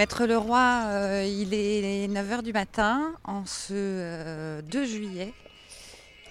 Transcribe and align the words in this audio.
Maître 0.00 0.24
Leroy, 0.24 0.84
euh, 0.86 1.26
il 1.28 1.52
est 1.52 2.08
9h 2.08 2.40
du 2.40 2.54
matin 2.54 3.12
en 3.22 3.44
ce 3.44 4.62
2 4.62 4.86
juillet. 4.86 5.34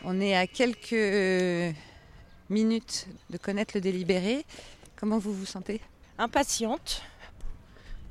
On 0.03 0.19
est 0.19 0.35
à 0.35 0.47
quelques 0.47 1.75
minutes 2.49 3.05
de 3.29 3.37
connaître 3.37 3.73
le 3.75 3.81
délibéré. 3.81 4.43
Comment 4.95 5.19
vous 5.19 5.31
vous 5.31 5.45
sentez? 5.45 5.81
Impatiente 6.17 7.03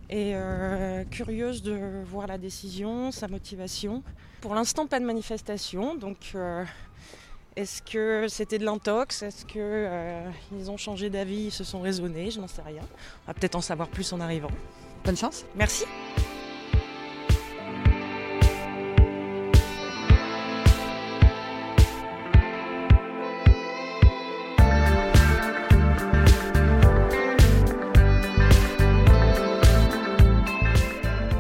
et 0.08 0.30
euh, 0.36 1.02
curieuse 1.02 1.61
de 1.64 2.04
voir 2.04 2.29
la 2.29 2.38
décision, 2.38 3.11
sa 3.11 3.27
motivation. 3.27 4.04
Pour 4.40 4.54
l'instant, 4.54 4.86
pas 4.86 5.00
de 5.00 5.06
manifestation, 5.06 5.96
donc 5.96 6.18
euh, 6.36 6.64
est-ce 7.56 7.82
que 7.82 8.29
c'était 8.29 8.59
de 8.59 8.64
l'intox? 8.64 9.25
Est-ce 9.25 9.45
qu'ils 9.45 9.61
euh, 9.61 10.30
ont 10.68 10.77
changé 10.77 11.11
d'avis, 11.11 11.46
ils 11.46 11.50
se 11.50 11.64
sont 11.64 11.80
raisonnés? 11.80 12.30
Je 12.30 12.38
n'en 12.38 12.46
sais 12.46 12.62
rien. 12.62 12.82
On 13.25 13.27
va 13.27 13.34
peut-être 13.34 13.56
en 13.56 13.61
savoir 13.61 13.88
plus 13.88 14.12
en 14.12 14.20
arrivant. 14.20 14.53
Bonne 15.04 15.16
chance. 15.16 15.44
Merci. 15.57 15.84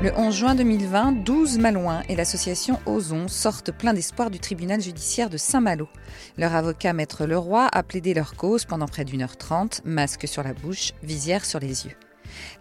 Le 0.00 0.12
11 0.16 0.34
juin 0.34 0.54
2020, 0.54 1.24
12 1.24 1.58
Malouins 1.58 2.02
et 2.08 2.14
l'association 2.14 2.78
Ozon 2.86 3.26
sortent 3.26 3.72
plein 3.72 3.92
d'espoir 3.92 4.30
du 4.30 4.38
tribunal 4.38 4.80
judiciaire 4.80 5.28
de 5.28 5.36
Saint-Malo. 5.36 5.88
Leur 6.36 6.54
avocat, 6.54 6.92
Maître 6.92 7.26
Leroy, 7.26 7.68
a 7.70 7.82
plaidé 7.82 8.14
leur 8.14 8.36
cause 8.36 8.64
pendant 8.64 8.86
près 8.86 9.04
d'une 9.04 9.22
heure 9.22 9.36
trente, 9.36 9.82
masque 9.84 10.28
sur 10.28 10.44
la 10.44 10.54
bouche, 10.54 10.92
visière 11.02 11.44
sur 11.44 11.58
les 11.58 11.86
yeux. 11.86 12.07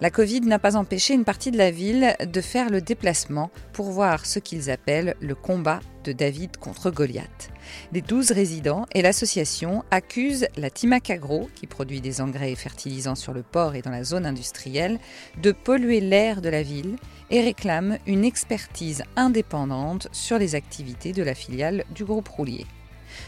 La 0.02 0.10
Covid 0.10 0.42
n'a 0.42 0.60
pas 0.60 0.76
empêché 0.76 1.14
une 1.14 1.26
partie 1.26 1.52
de 1.52 1.58
la 1.58 1.72
ville 1.72 2.16
de 2.26 2.42
faire 2.42 2.70
le 2.70 2.82
déplacement 2.82 3.52
pour 3.74 3.92
voir 3.92 4.26
ce 4.26 4.40
qu'ils 4.40 4.70
appellent 4.70 5.16
le 5.20 5.36
combat 5.36 5.80
de 6.04 6.12
David 6.12 6.58
contre 6.58 6.90
Goliath. 6.90 7.50
Les 7.92 8.02
12 8.02 8.32
résidents 8.32 8.86
et 8.94 9.02
l'association 9.02 9.84
accusent 9.92 10.48
la 10.56 10.70
Timac 10.70 11.10
Agro, 11.10 11.50
qui 11.56 11.68
produit 11.68 12.02
des 12.02 12.22
engrais 12.22 12.56
fertilisants 12.56 13.16
sur 13.16 13.34
le 13.34 13.44
port 13.44 13.76
et 13.76 13.82
dans 13.82 13.92
la 13.92 14.04
zone 14.04 14.26
industrielle, 14.26 15.00
de 15.42 15.52
polluer 15.52 16.00
l'air 16.00 16.42
de 16.42 16.50
la 16.50 16.64
ville 16.64 16.96
et 17.30 17.42
réclament 17.42 17.98
une 18.08 18.24
expertise 18.24 19.04
indépendante 19.16 20.08
sur 20.12 20.38
les 20.38 20.56
activités 20.56 21.12
de 21.12 21.24
la 21.24 21.36
filiale 21.36 21.84
du 21.94 22.06
groupe 22.06 22.30
Roulier. 22.30 22.66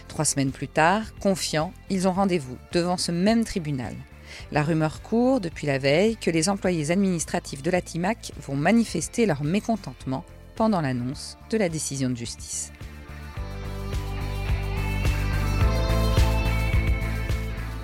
Trois 0.07 0.25
semaines 0.25 0.51
plus 0.51 0.67
tard, 0.67 1.03
confiants, 1.19 1.73
ils 1.89 2.07
ont 2.07 2.13
rendez-vous 2.13 2.57
devant 2.71 2.97
ce 2.97 3.11
même 3.11 3.43
tribunal. 3.43 3.95
La 4.51 4.63
rumeur 4.63 5.01
court 5.01 5.39
depuis 5.39 5.67
la 5.67 5.77
veille 5.77 6.17
que 6.17 6.31
les 6.31 6.49
employés 6.49 6.91
administratifs 6.91 7.61
de 7.61 7.71
la 7.71 7.81
TIMAC 7.81 8.31
vont 8.41 8.55
manifester 8.55 9.25
leur 9.25 9.43
mécontentement 9.43 10.23
pendant 10.55 10.81
l'annonce 10.81 11.37
de 11.49 11.57
la 11.57 11.69
décision 11.69 12.09
de 12.09 12.17
justice. 12.17 12.71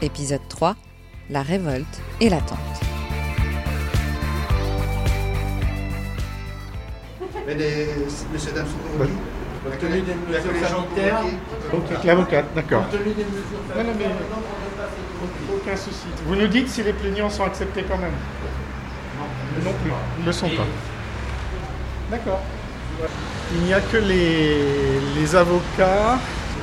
Épisode 0.01 0.41
3 0.49 0.75
La 1.29 1.41
révolte 1.41 2.01
et 2.19 2.29
l'attente. 2.29 2.59
Mais 7.47 7.55
les, 7.55 7.87
messieurs 8.33 8.51
dames 8.53 8.65
sont 8.67 8.91
convoqués. 8.91 9.11
Compte 9.63 9.79
tenu 9.79 10.01
des 10.01 10.15
mesures 10.15 10.67
sanitaires. 10.67 11.21
L'avocate, 12.03 12.45
d'accord. 12.55 12.83
Compte 12.89 12.99
tenu 12.99 13.13
des 13.13 13.23
mesures 13.23 13.61
Non, 13.75 13.83
non, 13.83 13.93
mais 13.97 14.05
aucun 15.53 15.75
souci. 15.75 16.05
Vous 16.25 16.35
nous 16.35 16.47
dites 16.47 16.69
si 16.69 16.83
les 16.83 16.93
plaignants 16.93 17.29
sont 17.29 17.43
acceptés 17.43 17.83
quand 17.87 17.97
même 17.97 18.13
Non 19.63 19.71
plus. 19.81 19.91
Ils 20.17 20.21
ne 20.21 20.25
le 20.27 20.31
sont 20.31 20.49
pas. 20.49 20.65
D'accord. 22.11 22.41
Il 23.53 23.61
n'y 23.61 23.73
a 23.73 23.81
que 23.81 23.97
les, 23.97 24.57
les 25.19 25.35
avocats 25.35 26.17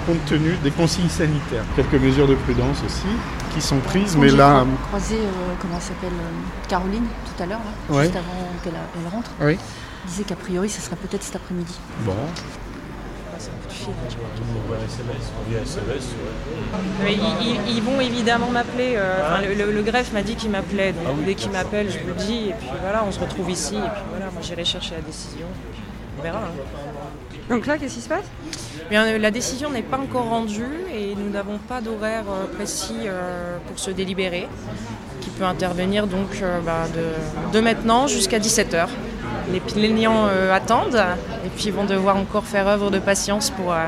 compte 0.06 0.24
tenu 0.26 0.54
des 0.64 0.70
consignes 0.70 1.08
sanitaires. 1.08 1.64
Quelques 1.76 1.94
mesures 2.02 2.26
de 2.26 2.34
prudence 2.34 2.78
aussi 2.84 3.06
qui 3.54 3.60
sont 3.60 3.78
prises, 3.78 4.16
mais 4.16 4.30
J'ai 4.30 4.36
là. 4.36 4.64
croisé, 4.88 5.16
euh, 5.16 5.54
comment 5.60 5.74
elle 5.76 5.82
s'appelle, 5.82 6.12
euh, 6.12 6.68
Caroline, 6.68 7.04
tout 7.36 7.42
à 7.42 7.46
l'heure, 7.46 7.58
là, 7.58 7.94
Ouais. 7.96 8.04
juste 8.04 8.16
avant 8.16 8.48
qu'elle 8.64 8.72
elle 8.74 9.12
rentre. 9.12 9.30
Oui. 9.40 9.58
Elle 10.04 10.08
disait 10.10 10.24
qu'a 10.24 10.36
priori, 10.36 10.68
ce 10.70 10.80
serait 10.80 10.96
peut-être 10.96 11.22
cet 11.22 11.36
après-midi. 11.36 11.78
Bon. 12.00 12.14
Mais 17.04 17.14
ils, 17.14 17.46
ils- 17.48 17.76
ils 17.76 17.82
vont 17.82 18.00
évidemment 18.00 18.48
m'appeler. 18.50 18.94
euh, 18.96 19.14
enfin, 19.22 19.42
le, 19.46 19.54
le- 19.54 19.72
le 19.72 19.82
greffe 19.82 20.12
m'a 20.12 20.22
dit 20.22 20.34
qu'il 20.36 20.50
m'appelait. 20.50 20.92
Donc 20.92 21.24
dès 21.24 21.34
qu'il 21.34 21.50
m'appelle, 21.50 21.90
je 21.90 21.98
vous 21.98 22.08
le 22.08 22.14
dis. 22.14 22.48
Et 22.50 22.54
puis 22.58 22.68
voilà, 22.80 23.04
on 23.06 23.12
se 23.12 23.20
retrouve 23.20 23.50
ici. 23.50 23.76
Et 23.76 23.78
puis 23.80 24.02
voilà, 24.10 24.26
moi 24.32 24.42
j'irai 24.42 24.64
chercher 24.64 24.94
la 24.96 25.00
décision. 25.02 25.46
On 26.18 26.22
verra. 26.22 26.38
hein. 26.38 26.52
Donc 27.50 27.66
là, 27.66 27.76
qu'est-ce 27.78 27.94
qui 27.94 28.00
se 28.00 28.08
passe? 28.08 28.24
Bien, 28.90 29.04
euh, 29.06 29.18
la 29.18 29.30
décision 29.30 29.70
n'est 29.70 29.82
pas 29.82 29.98
encore 29.98 30.28
rendue 30.28 30.66
et 30.94 31.14
nous 31.16 31.30
n'avons 31.30 31.58
pas 31.58 31.80
d'horaire 31.80 32.24
euh, 32.30 32.46
précis 32.54 33.06
pour 33.66 33.78
se 33.78 33.90
délibérer, 33.90 34.48
qui 35.20 35.30
peut 35.30 35.44
intervenir 35.44 36.06
donc 36.06 36.42
bah, 36.64 36.84
de, 36.94 37.52
de 37.56 37.60
maintenant 37.60 38.06
jusqu'à 38.06 38.38
17h. 38.38 38.86
Les 39.52 39.60
plaignants 39.60 40.26
euh, 40.28 40.52
attendent 40.54 41.02
et 41.44 41.48
puis 41.54 41.66
ils 41.66 41.72
vont 41.72 41.84
devoir 41.84 42.16
encore 42.16 42.44
faire 42.44 42.66
œuvre 42.68 42.90
de 42.90 42.98
patience 42.98 43.50
pour, 43.50 43.72
euh, 43.72 43.86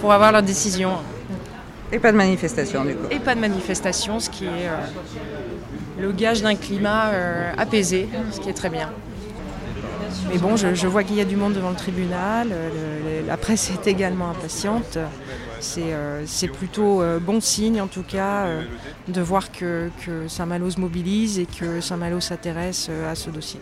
pour 0.00 0.12
avoir 0.12 0.30
leur 0.32 0.42
décision. 0.42 0.92
Et 1.92 1.98
pas 1.98 2.12
de 2.12 2.16
manifestation 2.16 2.84
du 2.84 2.94
coup. 2.94 3.06
Et 3.10 3.18
pas 3.18 3.34
de 3.34 3.40
manifestation, 3.40 4.20
ce 4.20 4.30
qui 4.30 4.44
est 4.44 4.68
euh, 4.68 6.00
le 6.00 6.12
gage 6.12 6.42
d'un 6.42 6.54
climat 6.54 7.10
apaisé, 7.58 8.08
ce 8.30 8.38
qui 8.40 8.48
est 8.48 8.52
très 8.54 8.70
bien. 8.70 8.90
Mais 10.30 10.38
bon, 10.38 10.56
je, 10.56 10.74
je 10.74 10.86
vois 10.86 11.02
qu'il 11.02 11.16
y 11.16 11.20
a 11.20 11.24
du 11.24 11.36
monde 11.36 11.54
devant 11.54 11.70
le 11.70 11.76
tribunal, 11.76 12.48
le- 12.48 13.20
le- 13.22 13.26
la 13.26 13.36
presse 13.36 13.70
est 13.70 13.86
également 13.88 14.30
impatiente. 14.30 14.98
C'est 15.60 15.82
euh, 15.92 16.24
plutôt 16.54 17.02
euh, 17.02 17.18
bon 17.20 17.40
signe 17.40 17.80
en 17.80 17.86
tout 17.86 18.02
cas 18.02 18.44
euh, 18.46 18.62
de 19.08 19.20
voir 19.20 19.50
que, 19.52 19.90
que 20.06 20.26
Saint-Malo 20.28 20.70
se 20.70 20.80
mobilise 20.80 21.38
et 21.38 21.46
que 21.46 21.80
Saint-Malo 21.80 22.20
s'intéresse 22.20 22.88
à 23.10 23.14
ce 23.14 23.30
dossier. 23.30 23.60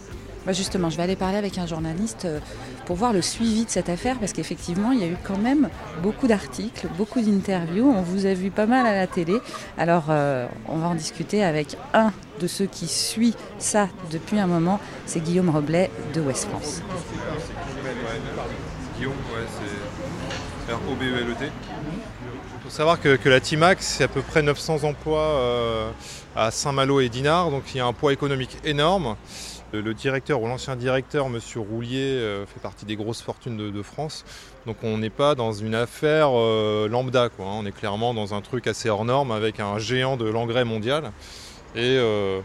Bah 0.49 0.55
justement, 0.55 0.89
je 0.89 0.97
vais 0.97 1.03
aller 1.03 1.15
parler 1.15 1.37
avec 1.37 1.59
un 1.59 1.67
journaliste 1.67 2.25
euh, 2.25 2.41
pour 2.87 2.97
voir 2.97 3.13
le 3.13 3.21
suivi 3.21 3.67
de 3.67 3.71
cette 3.71 3.91
affaire, 3.91 4.19
parce 4.19 4.33
qu'effectivement, 4.33 4.93
il 4.93 5.01
y 5.01 5.05
a 5.05 5.07
eu 5.07 5.17
quand 5.23 5.37
même 5.37 5.69
beaucoup 6.03 6.27
d'articles, 6.27 6.89
beaucoup 6.97 7.21
d'interviews. 7.21 7.87
On 7.87 8.01
vous 8.01 8.25
a 8.25 8.33
vu 8.33 8.51
pas 8.51 8.65
mal 8.65 8.87
à 8.87 8.95
la 8.95 9.07
télé. 9.07 9.37
Alors, 9.77 10.05
euh, 10.09 10.47
on 10.67 10.79
va 10.79 10.87
en 10.87 10.95
discuter 10.95 11.45
avec 11.45 11.77
un 11.93 12.15
de 12.41 12.47
ceux 12.47 12.65
qui 12.65 12.87
suit 12.87 13.35
ça 13.59 13.89
depuis 14.11 14.39
un 14.39 14.47
moment. 14.47 14.81
C'est 15.05 15.21
Guillaume 15.21 15.51
Roblet 15.51 15.91
de 16.15 16.23
Ouest 16.23 16.49
France. 16.49 16.81
Guillaume, 18.97 19.13
c'est 20.67 20.73
R-O-B-E-L-E-T. 20.73 21.45
Il 21.45 22.63
faut 22.65 22.71
savoir 22.71 22.99
que, 22.99 23.17
que 23.17 23.29
la 23.29 23.41
TIMAC, 23.41 23.83
c'est 23.83 24.05
à 24.05 24.09
peu 24.09 24.23
près 24.23 24.41
900 24.41 24.85
emplois 24.85 25.21
euh, 25.21 25.91
à 26.35 26.51
Saint-Malo 26.51 27.01
et 27.01 27.11
Dinard, 27.11 27.51
donc 27.51 27.65
il 27.75 27.77
y 27.77 27.81
a 27.81 27.87
un 27.87 27.93
poids 27.93 28.15
économique 28.15 28.57
énorme. 28.65 29.15
Le, 29.73 29.81
le 29.81 29.95
directeur 29.95 30.41
ou 30.43 30.47
l'ancien 30.47 30.77
directeur, 30.77 31.27
M. 31.27 31.39
Roulier, 31.57 31.99
euh, 31.99 32.47
fait 32.47 32.61
partie 32.61 32.87
des 32.87 32.97
grosses 32.97 33.23
fortunes 33.23 33.71
de, 33.71 33.83
France. 33.83 34.25
Donc 34.67 34.77
on 34.83 34.99
n'est 34.99 35.11
pas 35.11 35.35
dans 35.35 35.53
une 35.53 35.75
affaire 35.75 36.31
euh, 36.33 36.89
lambda, 36.89 37.25
hein. 37.25 37.31
on 37.39 37.67
est 37.67 37.73
clairement 37.73 38.15
dans 38.15 38.35
un 38.35 38.41
truc 38.41 38.67
assez 38.67 38.89
hors 38.89 39.05
norme 39.05 39.31
avec 39.31 39.61
un 39.61 39.79
géant 39.79 40.17
de 40.17 40.29
l'engrais 40.29 40.65
mondial. 40.65 41.13
Et 41.75 41.97
euh, 41.99 42.41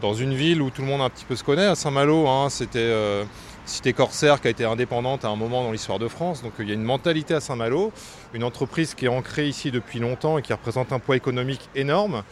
dans 0.00 0.14
une 0.14 0.34
ville 0.34 0.60
où 0.60 0.70
tout 0.70 0.82
le 0.82 0.88
monde 0.88 1.00
un 1.00 1.10
petit 1.10 1.24
peu 1.24 1.36
se 1.36 1.44
connaît, 1.44 1.66
à 1.66 1.74
Saint-Malo, 1.74 2.26
hein, 2.26 2.48
c'était 2.50 2.78
euh, 2.80 3.24
cité 3.64 3.92
corsaire 3.92 4.40
qui 4.40 4.48
a 4.48 4.50
été 4.50 4.64
indépendante 4.64 5.24
à 5.24 5.28
un 5.28 5.36
moment 5.36 5.62
dans 5.62 5.70
l'histoire 5.72 5.98
de 5.98 6.08
France. 6.08 6.42
Donc 6.42 6.54
il 6.58 6.68
y 6.68 6.72
a 6.72 6.74
une 6.74 6.82
mentalité 6.82 7.34
à 7.34 7.40
Saint-Malo, 7.40 7.92
une 8.34 8.44
entreprise 8.44 8.94
qui 8.94 9.04
est 9.04 9.08
ancrée 9.08 9.46
ici 9.46 9.70
depuis 9.70 10.00
longtemps 10.00 10.38
et 10.38 10.42
qui 10.42 10.52
représente 10.52 10.92
un 10.92 10.98
poids 10.98 11.16
économique 11.16 11.68
énorme. 11.74 12.24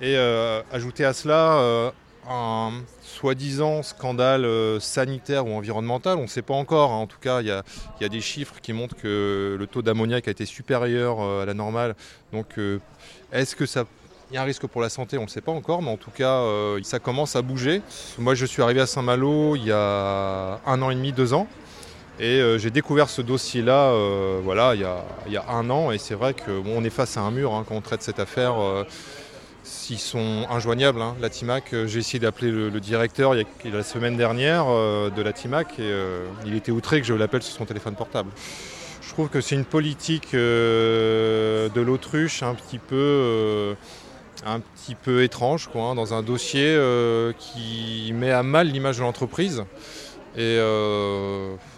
Et 0.00 0.16
euh, 0.16 0.62
ajouter 0.70 1.04
à 1.04 1.12
cela 1.12 1.58
euh, 1.58 1.90
un 2.28 2.70
soi-disant 3.02 3.82
scandale 3.82 4.44
euh, 4.44 4.80
sanitaire 4.80 5.46
ou 5.46 5.52
environnemental, 5.52 6.18
on 6.18 6.22
ne 6.22 6.26
sait 6.26 6.42
pas 6.42 6.54
encore. 6.54 6.90
hein. 6.90 6.98
En 6.98 7.06
tout 7.06 7.18
cas, 7.20 7.40
il 7.40 7.46
y 7.46 7.50
a, 7.50 8.08
des 8.08 8.20
chiffres 8.20 8.56
qui 8.60 8.72
montrent 8.72 8.96
que 8.96 9.56
le 9.58 9.66
taux 9.66 9.82
d'ammoniac 9.82 10.28
a 10.28 10.30
été 10.30 10.46
supérieur 10.46 11.20
euh, 11.20 11.42
à 11.42 11.46
la 11.46 11.54
normale. 11.54 11.94
Donc 12.32 12.58
euh, 12.58 12.78
est-ce 13.32 13.56
que 13.56 13.66
ça 13.66 13.84
il 14.30 14.34
y 14.34 14.36
a 14.36 14.42
un 14.42 14.44
risque 14.44 14.66
pour 14.66 14.82
la 14.82 14.90
santé, 14.90 15.16
on 15.16 15.22
ne 15.22 15.28
sait 15.28 15.40
pas 15.40 15.52
encore, 15.52 15.80
mais 15.80 15.90
en 15.90 15.96
tout 15.96 16.10
cas, 16.10 16.44
ça 16.82 16.98
commence 16.98 17.34
à 17.34 17.40
bouger. 17.40 17.80
Moi, 18.18 18.34
je 18.34 18.44
suis 18.44 18.60
arrivé 18.60 18.78
à 18.78 18.86
Saint-Malo 18.86 19.56
il 19.56 19.64
y 19.64 19.72
a 19.72 20.60
un 20.66 20.82
an 20.82 20.90
et 20.90 20.94
demi, 20.94 21.12
deux 21.12 21.32
ans. 21.32 21.46
Et 22.20 22.42
j'ai 22.58 22.68
découvert 22.68 23.08
ce 23.08 23.22
dossier-là 23.22 23.90
voilà, 24.42 24.74
il, 24.74 24.82
y 24.82 25.36
a, 25.38 25.48
un 25.48 25.70
an. 25.70 25.92
Et 25.92 25.96
c'est 25.96 26.14
vrai 26.14 26.34
qu'on 26.34 26.62
on 26.66 26.84
est 26.84 26.90
face 26.90 27.16
à 27.16 27.22
un 27.22 27.30
mur 27.30 27.54
hein, 27.54 27.64
quand 27.66 27.74
on 27.74 27.80
traite 27.80 28.02
cette 28.02 28.20
affaire. 28.20 28.56
S'ils 29.68 29.98
sont 29.98 30.46
injoignables, 30.48 31.02
hein. 31.02 31.14
la 31.20 31.28
TIMAC, 31.28 31.74
euh, 31.74 31.86
j'ai 31.86 31.98
essayé 31.98 32.18
d'appeler 32.18 32.50
le, 32.50 32.80
directeur 32.80 33.34
la 33.34 33.82
semaine 33.82 34.16
dernière 34.16 34.64
euh, 34.66 35.10
de 35.10 35.20
la 35.20 35.34
TIMAC 35.34 35.78
et 35.78 35.82
euh, 35.82 36.26
il 36.46 36.54
était 36.54 36.72
outré 36.72 37.02
que 37.02 37.06
je 37.06 37.12
l'appelle 37.12 37.42
sur 37.42 37.54
son 37.54 37.66
téléphone 37.66 37.94
portable. 37.94 38.30
Je 39.02 39.10
trouve 39.10 39.28
que 39.28 39.42
c'est 39.42 39.56
une 39.56 39.66
politique 39.66 40.32
de 40.32 41.80
l'autruche 41.80 42.42
un 42.42 42.54
petit 42.54 42.78
peu 42.78 43.76
un 44.46 44.60
petit 44.60 44.94
peu 44.94 45.22
étrange, 45.22 45.68
quoi, 45.68 45.82
hein, 45.82 45.94
dans 45.94 46.14
un 46.14 46.22
dossier 46.22 46.78
qui 47.38 48.12
met 48.14 48.30
à 48.30 48.42
mal 48.42 48.68
l'image 48.68 48.98
de 48.98 49.02
l'entreprise. 49.02 49.64
Et 50.36 50.58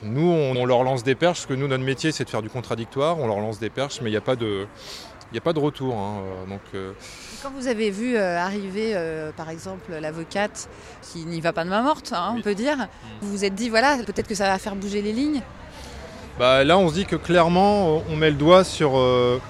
nous, 0.02 0.28
on, 0.28 0.64
leur 0.66 0.82
lance 0.82 1.02
des 1.02 1.14
perches, 1.14 1.38
parce 1.38 1.46
que 1.46 1.54
nous, 1.54 1.68
notre 1.68 1.84
métier, 1.84 2.12
c'est 2.12 2.24
de 2.24 2.30
faire 2.30 2.42
du 2.42 2.50
contradictoire. 2.50 3.18
On 3.18 3.26
leur 3.26 3.38
lance 3.38 3.58
des 3.60 3.70
perches, 3.70 4.00
mais 4.02 4.10
il 4.10 4.12
n'y 4.12 4.18
a 4.18 4.22
pas 4.22 4.36
de, 4.36 4.66
il 5.32 5.38
a 5.38 5.40
pas 5.40 5.52
de 5.52 5.58
retour. 5.58 5.94
hein, 5.96 6.22
donc, 6.48 6.60
euh, 6.74 6.92
Quand 7.42 7.50
vous 7.56 7.66
avez 7.68 7.90
vu 7.90 8.16
euh, 8.16 8.38
arriver, 8.38 8.92
euh, 8.94 9.30
par 9.36 9.48
exemple, 9.50 9.92
l'avocate 10.00 10.68
qui 11.02 11.24
n'y 11.24 11.40
va 11.40 11.52
pas 11.52 11.64
de 11.64 11.70
main 11.70 11.82
morte, 11.82 12.12
hein, 12.14 12.34
on 12.36 12.42
peut 12.42 12.54
dire, 12.54 12.76
vous 13.20 13.30
vous 13.30 13.44
êtes 13.44 13.54
dit, 13.54 13.68
voilà, 13.68 13.98
peut-être 14.04 14.26
que 14.26 14.34
ça 14.34 14.46
va 14.48 14.58
faire 14.58 14.74
bouger 14.74 15.02
les 15.02 15.12
lignes? 15.12 15.42
Bah, 16.38 16.64
là, 16.64 16.78
on 16.78 16.88
se 16.88 16.94
dit 16.94 17.04
que 17.06 17.16
clairement, 17.16 18.02
on 18.10 18.16
met 18.16 18.30
le 18.30 18.36
doigt 18.36 18.64
sur 18.64 18.96
euh, 18.96 19.40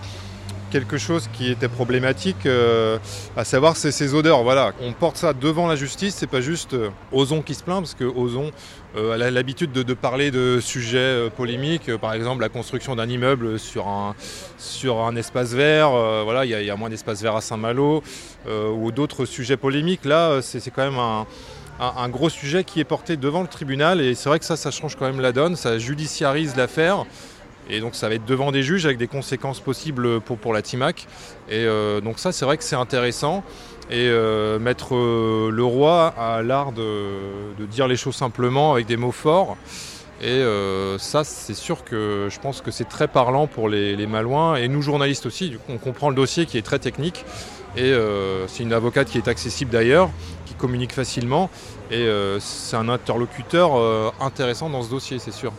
quelque 0.70 0.96
chose 0.96 1.28
qui 1.32 1.50
était 1.50 1.68
problématique, 1.68 2.46
euh, 2.46 2.98
à 3.36 3.44
savoir 3.44 3.76
c'est 3.76 3.92
ces 3.92 4.14
odeurs. 4.14 4.42
Voilà, 4.42 4.72
on 4.80 4.92
porte 4.92 5.16
ça 5.16 5.32
devant 5.32 5.66
la 5.66 5.76
justice. 5.76 6.14
C'est 6.16 6.26
pas 6.26 6.40
juste 6.40 6.74
euh, 6.74 6.88
Ozon 7.12 7.42
qui 7.42 7.54
se 7.54 7.62
plaint, 7.62 7.80
parce 7.80 7.94
que 7.94 8.04
Ozon 8.04 8.50
euh, 8.96 9.12
a 9.12 9.30
l'habitude 9.30 9.72
de, 9.72 9.94
parler 9.94 10.30
de 10.30 10.58
sujets 10.60 11.28
polémiques, 11.36 11.94
par 11.96 12.14
exemple 12.14 12.40
la 12.40 12.48
construction 12.48 12.96
d'un 12.96 13.08
immeuble 13.08 13.58
sur 13.58 13.88
un, 13.88 14.14
sur 14.58 15.00
un 15.00 15.14
espace 15.16 15.52
vert. 15.52 15.90
voilà, 16.24 16.44
il 16.44 16.50
y, 16.50 16.70
a- 16.70 16.76
moins 16.76 16.88
d'espace 16.88 17.20
vert 17.22 17.36
à 17.36 17.40
Saint-Malo 17.40 18.02
ou 18.48 18.92
d'autres 18.92 19.26
sujets 19.26 19.56
polémiques. 19.56 20.04
Là, 20.04 20.40
c'est 20.40 20.70
quand 20.70 20.84
même 20.84 20.98
un, 20.98 21.26
un 21.80 22.08
gros 22.08 22.28
sujet 22.28 22.64
qui 22.64 22.80
est 22.80 22.84
porté 22.84 23.16
devant 23.16 23.42
le 23.42 23.48
tribunal 23.48 24.00
et 24.00 24.14
c'est 24.14 24.28
vrai 24.28 24.38
que 24.38 24.44
ça, 24.44 24.56
ça 24.56 24.70
change 24.70 24.96
quand 24.96 25.06
même 25.06 25.20
la 25.20 25.32
donne, 25.32 25.56
ça 25.56 25.78
judiciarise 25.78 26.56
l'affaire 26.56 27.04
et 27.68 27.80
donc 27.80 27.94
ça 27.94 28.08
va 28.08 28.16
être 28.16 28.24
devant 28.24 28.52
des 28.52 28.62
juges 28.62 28.84
avec 28.84 28.98
des 28.98 29.06
conséquences 29.06 29.60
possibles 29.60 30.20
pour, 30.20 30.38
pour 30.38 30.52
la 30.52 30.62
TIMAC. 30.62 31.06
Et 31.48 31.64
euh, 31.64 32.00
donc 32.00 32.18
ça, 32.18 32.32
c'est 32.32 32.44
vrai 32.44 32.56
que 32.56 32.64
c'est 32.64 32.76
intéressant. 32.76 33.44
Et 33.90 34.08
euh, 34.08 34.58
mettre 34.58 34.94
euh, 34.94 35.50
le 35.52 35.64
roi 35.64 36.14
à 36.16 36.42
l'art 36.42 36.72
de, 36.72 37.64
dire 37.70 37.88
les 37.88 37.96
choses 37.96 38.16
simplement 38.16 38.72
avec 38.72 38.86
des 38.86 38.96
mots 38.96 39.12
forts. 39.12 39.56
Et 40.22 40.44
ça, 40.98 41.24
c'est 41.24 41.54
sûr 41.54 41.82
que 41.82 42.28
je 42.30 42.38
pense 42.40 42.60
que 42.60 42.70
c'est 42.70 42.84
très 42.84 43.08
parlant 43.08 43.46
pour 43.46 43.70
les, 43.70 43.96
les 43.96 44.06
Malouins 44.06 44.56
et 44.56 44.68
nous 44.68 44.82
journalistes 44.82 45.24
aussi. 45.24 45.48
Du 45.48 45.56
coup, 45.56 45.72
on 45.72 45.78
comprend 45.78 46.10
le 46.10 46.14
dossier 46.14 46.44
qui 46.44 46.58
est 46.58 46.62
très 46.62 46.78
technique. 46.78 47.24
Et 47.74 47.94
c'est 48.46 48.62
une 48.62 48.74
avocate 48.74 49.08
qui 49.08 49.16
est 49.16 49.28
accessible 49.28 49.70
d'ailleurs, 49.70 50.10
qui 50.44 50.52
communique 50.52 50.92
facilement. 50.92 51.48
Et 51.90 52.06
c'est 52.38 52.76
un 52.76 52.90
interlocuteur 52.90 54.12
intéressant 54.20 54.68
dans 54.68 54.82
ce 54.82 54.90
dossier, 54.90 55.18
c'est 55.18 55.32
sûr. 55.32 55.54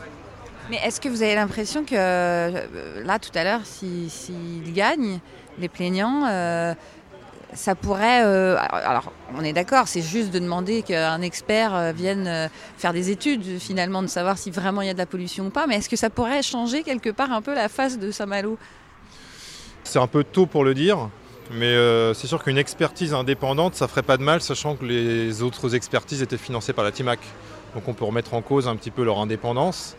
Mais 0.72 0.80
est-ce 0.86 1.02
que 1.02 1.10
vous 1.10 1.22
avez 1.22 1.36
l'impression 1.36 1.84
que, 1.84 1.94
euh, 1.94 3.04
là, 3.04 3.20
tout 3.20 3.30
à 3.36 3.44
l'heure, 3.44 3.60
s'ils 3.66 4.10
si, 4.10 4.34
gagnent, 4.68 5.20
les 5.60 5.68
plaignants, 5.68 6.26
euh, 6.30 6.74
ça 7.54 7.76
pourrait... 7.76 8.24
euh, 8.24 8.56
alors, 8.58 9.12
on 9.38 9.44
est 9.44 9.52
d'accord, 9.52 9.90
c'est 9.90 10.02
juste 10.02 10.32
de 10.32 10.40
demander 10.40 10.82
qu'un 10.82 11.22
expert 11.24 11.92
vienne 11.92 12.50
faire 12.78 12.94
des 12.94 13.10
études, 13.10 13.60
finalement, 13.60 14.02
de 14.02 14.08
savoir 14.08 14.38
si 14.38 14.50
vraiment 14.50 14.82
il 14.82 14.88
y 14.88 14.90
a 14.90 14.94
de 14.94 14.98
la 14.98 15.06
pollution 15.06 15.48
ou 15.48 15.50
pas, 15.50 15.68
mais 15.68 15.76
est-ce 15.76 15.90
que 15.90 15.98
ça 15.98 16.10
pourrait 16.10 16.42
changer 16.42 16.84
quelque 16.84 17.10
part 17.10 17.34
un 17.34 17.42
peu 17.42 17.54
la 17.54 17.68
face 17.68 18.00
de 18.00 18.10
Saint-Malo? 18.10 18.58
C'est 19.84 20.00
un 20.00 20.08
peu 20.08 20.24
tôt 20.24 20.46
pour 20.46 20.64
le 20.64 20.74
dire, 20.74 21.10
mais 21.52 21.76
c'est 22.14 22.28
sûr 22.28 22.42
qu'une 22.42 22.58
expertise 22.58 23.14
indépendante, 23.14 23.76
ça 23.76 23.90
ferait 23.90 24.04
pas 24.04 24.16
de 24.16 24.24
mal, 24.24 24.40
sachant 24.40 24.78
que 24.78 24.86
les 24.86 25.42
autres 25.42 25.76
expertises 25.76 26.22
étaient 26.22 26.38
financées 26.38 26.72
par 26.72 26.86
la 26.86 26.94
TIMAC. 26.94 27.20
Donc 27.76 27.90
on 27.90 27.94
peut 27.94 28.06
remettre 28.06 28.34
en 28.34 28.42
cause 28.42 28.70
un 28.70 28.78
petit 28.78 28.92
peu 28.92 29.04
leur 29.04 29.20
indépendance, 29.20 29.98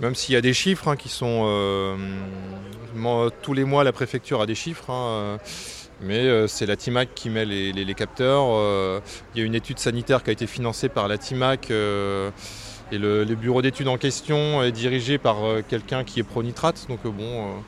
même 0.00 0.14
s'il 0.14 0.34
y 0.34 0.36
a 0.36 0.40
des 0.40 0.54
chiffres 0.54 0.88
hein, 0.88 0.96
qui 0.96 1.08
sont... 1.08 1.42
euh, 1.46 1.96
mo- 2.94 3.30
tous 3.30 3.52
les 3.54 3.64
mois, 3.64 3.84
la 3.84 3.92
préfecture 3.92 4.40
a 4.40 4.46
des 4.46 4.54
chiffres, 4.54 4.90
hein, 4.90 5.06
euh, 5.06 5.36
mais 6.00 6.18
euh, 6.26 6.46
c'est 6.48 6.66
la 6.66 6.76
TIMAC 6.76 7.14
qui 7.14 7.30
met 7.30 7.44
les, 7.44 7.94
capteurs. 7.94 8.44
Il 9.34 9.40
y 9.40 9.42
a 9.42 9.46
une 9.46 9.54
étude 9.54 9.78
sanitaire 9.78 10.22
qui 10.24 10.30
a 10.30 10.32
été 10.32 10.46
financée 10.46 10.88
par 10.88 11.06
la 11.08 11.18
TIMAC. 11.18 11.70
et 11.70 12.98
le, 12.98 13.24
bureau 13.34 13.62
d'études 13.62 13.88
en 13.88 13.98
question 13.98 14.62
est 14.62 14.72
dirigé 14.72 15.18
par 15.18 15.36
quelqu'un 15.68 16.04
qui 16.04 16.20
est 16.20 16.24
pro-nitrate. 16.24 16.86
Donc 16.88 17.00
bon, 17.04 17.62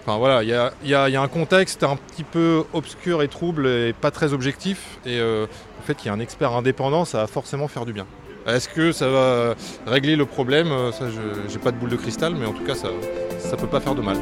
Enfin 0.00 0.16
voilà, 0.16 0.42
il 0.42 0.48
y 0.48 0.54
a, 0.54 0.72
il 0.82 0.94
a- 0.94 1.08
il 1.10 1.16
a 1.16 1.20
un 1.22 1.28
contexte 1.28 1.82
un 1.82 1.96
petit 1.96 2.24
peu 2.24 2.64
obscur 2.72 3.22
et 3.22 3.28
trouble 3.28 3.66
et 3.66 3.92
pas 3.92 4.10
très 4.10 4.32
objectif. 4.32 4.98
Et 5.04 5.18
le 5.18 5.48
fait 5.84 5.94
qu'il 5.94 6.10
y 6.10 6.14
ait 6.14 6.16
un 6.16 6.20
expert 6.20 6.52
indépendant, 6.52 7.04
ça 7.04 7.18
va 7.18 7.26
forcément 7.26 7.68
faire 7.68 7.84
du 7.86 7.92
bien. 7.92 8.06
Est-ce 8.48 8.68
que 8.68 8.92
ça 8.92 9.08
va 9.08 9.54
régler 9.86 10.16
le 10.16 10.24
problème? 10.24 10.68
Ça, 10.92 11.06
je 11.10 11.52
n'ai 11.52 11.58
pas 11.62 11.70
de 11.70 11.76
boule 11.76 11.90
de 11.90 11.96
cristal, 11.96 12.34
mais 12.34 12.46
en 12.46 12.52
tout 12.52 12.64
cas, 12.64 12.74
ça 12.74 12.88
ne 12.88 13.56
peut 13.56 13.66
pas 13.66 13.80
faire 13.80 13.94
de 13.94 14.00
mal. 14.00 14.16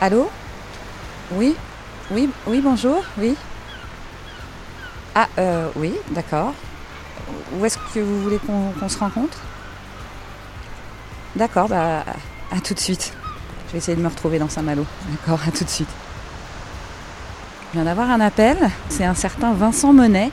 Allô? 0.00 0.30
Oui? 1.32 1.56
Oui 2.12 2.30
Oui, 2.46 2.60
bonjour 2.62 3.02
Oui 3.18 3.34
Ah, 5.12 5.26
euh, 5.38 5.68
oui, 5.74 5.92
d'accord. 6.12 6.54
Où 7.58 7.64
est-ce 7.64 7.78
que 7.92 7.98
vous 7.98 8.22
voulez 8.22 8.38
qu'on 8.38 8.88
se 8.88 8.98
rencontre? 8.98 9.38
D'accord, 11.34 11.68
bah, 11.68 12.04
à 12.52 12.60
tout 12.60 12.74
de 12.74 12.78
suite. 12.78 13.12
Je 13.66 13.72
vais 13.72 13.78
essayer 13.78 13.96
de 13.96 14.02
me 14.02 14.08
retrouver 14.08 14.38
dans 14.38 14.48
Saint-Malo. 14.48 14.86
D'accord, 15.10 15.40
à 15.46 15.50
tout 15.50 15.64
de 15.64 15.68
suite. 15.68 15.90
Je 17.68 17.78
viens 17.78 17.84
d'avoir 17.84 18.08
un 18.10 18.20
appel. 18.20 18.56
C'est 18.88 19.04
un 19.04 19.14
certain 19.14 19.52
Vincent 19.52 19.92
Monet 19.92 20.30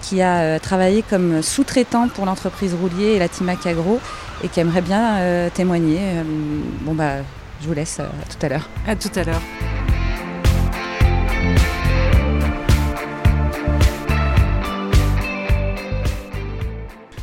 qui 0.00 0.22
a 0.22 0.38
euh, 0.38 0.58
travaillé 0.58 1.02
comme 1.02 1.42
sous-traitant 1.42 2.08
pour 2.08 2.24
l'entreprise 2.24 2.74
Roulier 2.74 3.12
et 3.12 3.18
la 3.18 3.28
Timac 3.28 3.66
Agro 3.66 4.00
et 4.42 4.48
qui 4.48 4.58
aimerait 4.58 4.80
bien 4.80 5.18
euh, 5.18 5.50
témoigner. 5.50 5.98
Euh, 6.00 6.22
bon, 6.80 6.94
bah, 6.94 7.16
je 7.62 7.68
vous 7.68 7.74
laisse 7.74 7.98
euh, 8.00 8.04
à 8.04 8.26
tout 8.28 8.44
à 8.44 8.48
l'heure. 8.48 8.68
À 8.86 8.96
tout 8.96 9.10
à 9.14 9.24
l'heure. 9.24 9.42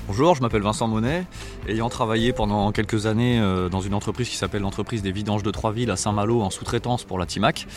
Bonjour, 0.07 0.35
je 0.35 0.41
m'appelle 0.41 0.63
Vincent 0.63 0.87
Monet. 0.87 1.23
Ayant 1.67 1.87
travaillé 1.87 2.33
pendant 2.33 2.71
quelques 2.71 3.05
années 3.05 3.39
euh, 3.39 3.69
dans 3.69 3.79
une 3.79 3.93
entreprise 3.93 4.27
qui 4.27 4.35
s'appelle 4.35 4.63
l'entreprise 4.63 5.01
des 5.01 5.11
vidanges 5.11 5.43
de 5.43 5.51
Troisville 5.51 5.91
à 5.91 5.95
Saint-Malo 5.95 6.41
en 6.41 6.49
sous-traitance 6.49 7.03
pour 7.03 7.19
la 7.19 7.25
TIMAC, 7.27 7.67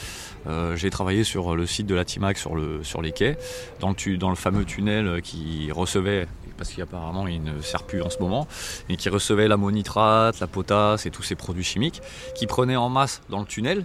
euh, 0.47 0.75
j'ai 0.75 0.88
travaillé 0.90 1.25
sur 1.25 1.54
le 1.54 1.66
site 1.66 1.87
de 1.87 1.95
la 1.95 2.04
TIMAC 2.04 2.38
sur, 2.38 2.54
le, 2.57 2.83
sur 2.83 3.02
les 3.02 3.12
quais, 3.12 3.37
dans 3.81 3.90
le, 3.90 3.95
tu- 3.95 4.16
dans 4.19 4.31
le 4.31 4.35
fameux 4.35 4.64
tunnel 4.64 5.21
qui 5.23 5.71
recevait, 5.73 6.26
parce 6.62 6.75
qu'apparemment 6.75 7.26
il 7.26 7.42
ne 7.42 7.61
sert 7.61 7.83
plus 7.83 8.02
en 8.02 8.11
ce 8.11 8.19
moment, 8.21 8.47
et 8.88 8.97
qui 8.97 9.09
recevait 9.09 9.49
l'ammonitrate, 9.49 10.38
la 10.38 10.47
potasse 10.47 11.07
et 11.07 11.11
tous 11.11 11.25
ces 11.25 11.35
produits 11.35 11.64
chimiques, 11.64 12.00
qui 12.37 12.47
prenaient 12.47 12.76
en 12.76 12.88
masse 12.88 13.21
dans 13.31 13.40
le 13.40 13.47
tunnel, 13.47 13.85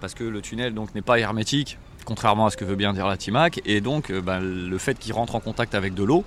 parce 0.00 0.14
que 0.14 0.24
le 0.24 0.40
tunnel 0.42 0.74
n'est 0.96 1.02
pas 1.02 1.20
hermétique, 1.20 1.78
contrairement 2.04 2.46
à 2.46 2.50
ce 2.50 2.56
que 2.56 2.64
veut 2.64 2.74
bien 2.74 2.92
dire 2.92 3.06
la 3.06 3.16
TIMAC, 3.16 3.60
et 3.64 3.80
donc 3.80 4.10
euh, 4.10 4.20
ben, 4.20 4.40
le 4.40 4.78
fait 4.78 4.98
qu'il 4.98 5.12
rentre 5.12 5.36
en 5.36 5.40
contact 5.40 5.76
avec 5.76 5.94
de 5.94 6.02
l'eau, 6.02 6.24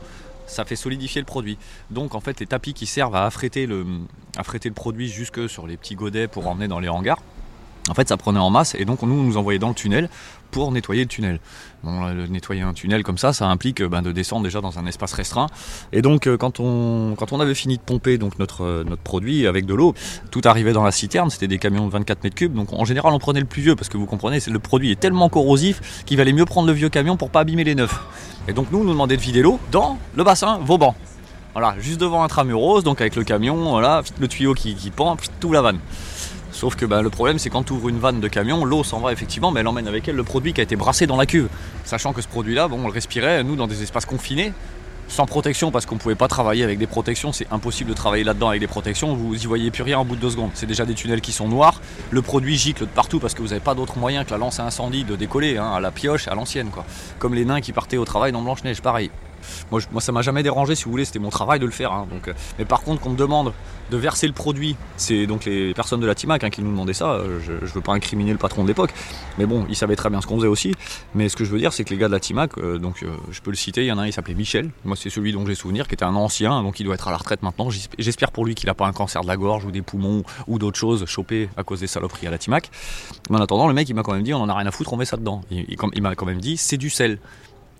ça 0.47 0.63
fait 0.63 0.77
solidifier 0.77 1.19
le 1.19 1.25
produit. 1.25 1.57
Donc 1.89 2.15
en 2.15 2.21
fait 2.21 2.39
les 2.39 2.47
tapis 2.47 2.73
qui 2.73 2.85
servent 2.85 3.15
à 3.15 3.25
affréter 3.25 3.67
affréter 4.37 4.69
le 4.69 4.75
produit 4.75 5.09
jusque 5.09 5.49
sur 5.49 5.67
les 5.67 5.75
petits 5.75 5.95
godets 5.95 6.29
pour 6.29 6.47
emmener 6.47 6.69
dans 6.69 6.79
les 6.79 6.87
hangars, 6.87 7.19
en 7.89 7.93
fait 7.93 8.07
ça 8.07 8.17
prenait 8.17 8.39
en 8.39 8.49
masse 8.49 8.75
et 8.75 8.85
donc 8.85 9.01
nous 9.01 9.13
on 9.13 9.23
nous 9.23 9.37
envoyait 9.37 9.59
dans 9.59 9.69
le 9.69 9.73
tunnel 9.75 10.09
pour 10.51 10.71
nettoyer 10.71 11.03
le 11.03 11.07
tunnel. 11.07 11.39
Le 11.83 12.27
nettoyer 12.27 12.61
un 12.61 12.73
tunnel 12.73 13.03
comme 13.03 13.17
ça, 13.17 13.33
ça 13.33 13.47
implique 13.47 13.81
ben, 13.83 14.01
de 14.01 14.11
descendre 14.11 14.43
déjà 14.43 14.61
dans 14.61 14.79
un 14.79 14.85
espace 14.85 15.13
restreint. 15.13 15.47
Et 15.93 16.01
donc 16.01 16.27
euh, 16.27 16.37
quand 16.37 16.59
on, 16.59 17.39
avait 17.39 17.53
fini 17.53 17.77
de 17.77 17.81
pomper 17.81 18.17
euh, 18.21 18.83
notre 18.83 18.97
produit 19.03 19.47
avec 19.47 19.65
de 19.65 19.73
l'eau, 19.73 19.93
tout 20.31 20.41
arrivait 20.45 20.73
dans 20.73 20.83
la 20.83 20.91
citerne, 20.91 21.29
c'était 21.29 21.47
des 21.47 21.59
camions 21.59 21.85
de 21.85 21.91
24 21.91 22.23
mètres 22.23 22.35
cubes. 22.35 22.53
Donc 22.53 22.73
en 22.73 22.85
général 22.85 23.13
on 23.13 23.19
prenait 23.19 23.39
le 23.39 23.45
plus 23.45 23.61
vieux 23.61 23.75
parce 23.75 23.89
que 23.89 23.97
vous 23.97 24.05
comprenez, 24.05 24.39
le 24.47 24.59
produit 24.59 24.91
est 24.91 24.99
tellement 24.99 25.29
corrosif 25.29 26.03
qu'il 26.05 26.17
valait 26.17 26.33
mieux 26.33 26.45
prendre 26.45 26.67
le 26.67 26.73
vieux 26.73 26.89
camion 26.89 27.17
pour 27.17 27.29
pas 27.29 27.41
abîmer 27.41 27.63
les 27.63 27.75
neufs. 27.75 27.99
Et 28.47 28.53
donc 28.53 28.71
nous 28.71 28.79
on 28.79 28.83
nous 28.83 28.91
demandait 28.91 29.17
de 29.17 29.21
vider 29.21 29.41
l'eau 29.41 29.59
dans 29.71 29.97
le 30.15 30.23
bassin 30.23 30.59
Vauban. 30.63 30.95
Voilà, 31.53 31.75
juste 31.79 31.99
devant 31.99 32.23
Intramuros, 32.23 32.83
donc 32.83 33.01
avec 33.01 33.15
le 33.15 33.23
camion, 33.23 33.79
le 33.79 34.27
tuyau 34.27 34.53
qui, 34.53 34.75
qui 34.75 34.91
pend, 34.91 35.17
tout 35.39 35.51
la 35.51 35.61
vanne. 35.61 35.79
Sauf 36.59 36.75
que 36.75 36.85
bah, 36.85 37.01
le 37.01 37.09
problème, 37.09 37.39
c'est 37.39 37.49
quand 37.49 37.63
tu 37.63 37.71
ouvres 37.71 37.87
une 37.87 37.99
vanne 37.99 38.19
de 38.19 38.27
camion, 38.27 38.65
l'eau 38.65 38.83
s'en 38.83 38.99
va 38.99 39.13
effectivement, 39.13 39.49
mais 39.49 39.61
elle 39.61 39.67
emmène 39.67 39.87
avec 39.87 40.09
elle 40.09 40.17
le 40.17 40.25
produit 40.25 40.51
qui 40.51 40.59
a 40.59 40.63
été 40.65 40.75
brassé 40.75 41.07
dans 41.07 41.15
la 41.15 41.25
cuve. 41.25 41.47
Sachant 41.85 42.11
que 42.11 42.21
ce 42.21 42.27
produit-là, 42.27 42.67
bon, 42.67 42.81
on 42.83 42.87
le 42.87 42.91
respirait, 42.91 43.45
nous, 43.45 43.55
dans 43.55 43.65
des 43.65 43.81
espaces 43.81 44.05
confinés, 44.05 44.51
sans 45.07 45.25
protection 45.25 45.71
parce 45.71 45.85
qu'on 45.85 45.95
ne 45.95 46.01
pouvait 46.01 46.15
pas 46.15 46.27
travailler 46.27 46.65
avec 46.65 46.77
des 46.77 46.85
protections. 46.85 47.31
C'est 47.31 47.47
impossible 47.49 47.91
de 47.91 47.95
travailler 47.95 48.25
là-dedans 48.25 48.49
avec 48.49 48.59
des 48.59 48.67
protections. 48.67 49.13
Vous 49.15 49.41
y 49.41 49.45
voyez 49.45 49.71
plus 49.71 49.83
rien 49.83 50.01
au 50.01 50.03
bout 50.03 50.17
de 50.17 50.21
deux 50.21 50.31
secondes. 50.31 50.51
C'est 50.53 50.65
déjà 50.65 50.85
des 50.85 50.95
tunnels 50.95 51.21
qui 51.21 51.31
sont 51.31 51.47
noirs. 51.47 51.79
Le 52.11 52.21
produit 52.21 52.57
gicle 52.57 52.81
de 52.81 52.89
partout 52.89 53.19
parce 53.19 53.33
que 53.33 53.41
vous 53.41 53.47
n'avez 53.47 53.61
pas 53.61 53.73
d'autre 53.73 53.97
moyen 53.97 54.25
que 54.25 54.31
la 54.31 54.37
lance 54.37 54.59
à 54.59 54.65
incendie 54.65 55.05
de 55.05 55.15
décoller 55.15 55.57
hein, 55.57 55.71
à 55.73 55.79
la 55.79 55.91
pioche, 55.91 56.27
à 56.27 56.35
l'ancienne. 56.35 56.71
quoi. 56.71 56.83
Comme 57.19 57.35
les 57.35 57.45
nains 57.45 57.61
qui 57.61 57.71
partaient 57.71 57.95
au 57.95 58.03
travail 58.03 58.33
dans 58.33 58.41
Blanche-Neige, 58.41 58.81
pareil. 58.81 59.11
Moi, 59.71 59.81
ça 60.01 60.11
m'a 60.11 60.21
jamais 60.21 60.43
dérangé, 60.43 60.75
si 60.75 60.85
vous 60.85 60.91
voulez, 60.91 61.05
c'était 61.05 61.19
mon 61.19 61.29
travail 61.29 61.59
de 61.59 61.65
le 61.65 61.71
faire. 61.71 61.91
hein, 61.91 62.07
donc, 62.11 62.27
euh, 62.27 62.33
mais 62.57 62.65
par 62.65 62.81
contre, 62.81 63.01
qu'on 63.01 63.09
me 63.11 63.17
demande 63.17 63.53
de 63.91 63.97
verser 63.97 64.27
le 64.27 64.33
produit, 64.33 64.75
c'est 64.97 65.25
donc 65.25 65.45
les 65.45 65.73
personnes 65.73 65.99
de 65.99 66.05
la 66.05 66.13
Timac 66.15 66.43
hein, 66.43 66.49
qui 66.51 66.61
nous 66.61 66.69
demandaient 66.69 66.93
ça. 66.93 67.11
euh, 67.13 67.39
Je, 67.45 67.65
je 67.65 67.73
veux 67.73 67.81
pas 67.81 67.93
incriminer 67.93 68.31
le 68.31 68.37
patron 68.37 68.61
de 68.63 68.67
l'époque, 68.67 68.91
mais 69.37 69.45
bon, 69.45 69.65
ils 69.69 69.75
savaient 69.75 69.95
très 69.95 70.09
bien 70.09 70.21
ce 70.21 70.27
qu'on 70.27 70.37
faisait 70.37 70.47
aussi. 70.47 70.75
Mais 71.15 71.27
ce 71.29 71.35
que 71.35 71.43
je 71.43 71.49
veux 71.51 71.57
dire, 71.59 71.73
c'est 71.73 71.83
que 71.83 71.89
les 71.89 71.97
gars 71.97 72.07
de 72.07 72.13
la 72.13 72.19
Timac, 72.19 72.57
euh, 72.57 72.77
donc 72.77 73.03
je 73.31 73.41
peux 73.41 73.49
le 73.51 73.55
citer, 73.57 73.81
il 73.81 73.87
y 73.87 73.91
en 73.91 73.97
a 73.97 74.03
un, 74.03 74.07
il 74.07 74.13
s'appelait 74.13 74.35
Michel. 74.35 74.69
Moi, 74.85 74.95
c'est 74.95 75.09
celui 75.09 75.31
dont 75.31 75.45
j'ai 75.45 75.55
souvenir, 75.55 75.87
qui 75.87 75.95
était 75.95 76.05
un 76.05 76.15
ancien, 76.15 76.61
donc 76.61 76.79
il 76.79 76.83
doit 76.83 76.93
être 76.95 77.07
à 77.07 77.11
la 77.11 77.17
retraite 77.17 77.41
maintenant. 77.43 77.69
J'esp- 77.69 77.93
J'espère 77.97 78.31
pour 78.31 78.45
lui 78.45 78.53
qu'il 78.55 78.69
a 78.69 78.73
pas 78.73 78.85
un 78.85 78.91
cancer 78.93 79.21
de 79.21 79.27
la 79.27 79.37
gorge 79.37 79.65
ou 79.65 79.71
des 79.71 79.81
poumons 79.81 80.23
ou 80.47 80.59
d'autres 80.59 80.77
choses 80.79 81.05
chopées 81.07 81.49
à 81.57 81.63
cause 81.63 81.79
des 81.79 81.87
saloperies 81.87 82.27
à 82.27 82.31
la 82.31 82.37
Timac. 82.37 82.69
Mais 83.29 83.37
en 83.37 83.41
attendant, 83.41 83.67
le 83.67 83.73
mec, 83.73 83.89
il 83.89 83.95
m'a 83.95 84.03
quand 84.03 84.13
même 84.13 84.23
dit, 84.23 84.33
on 84.33 84.41
en 84.41 84.49
a 84.49 84.53
rien 84.53 84.67
à 84.67 84.71
foutre, 84.71 84.93
on 84.93 84.97
met 84.97 85.05
ça 85.05 85.17
dedans. 85.17 85.41
Il, 85.51 85.65
il- 85.67 85.77
il 85.93 86.01
m'a 86.01 86.13
quand 86.15 86.25
même 86.27 86.39
dit, 86.41 86.57
c'est 86.57 86.77
du 86.77 86.89
sel. 86.89 87.17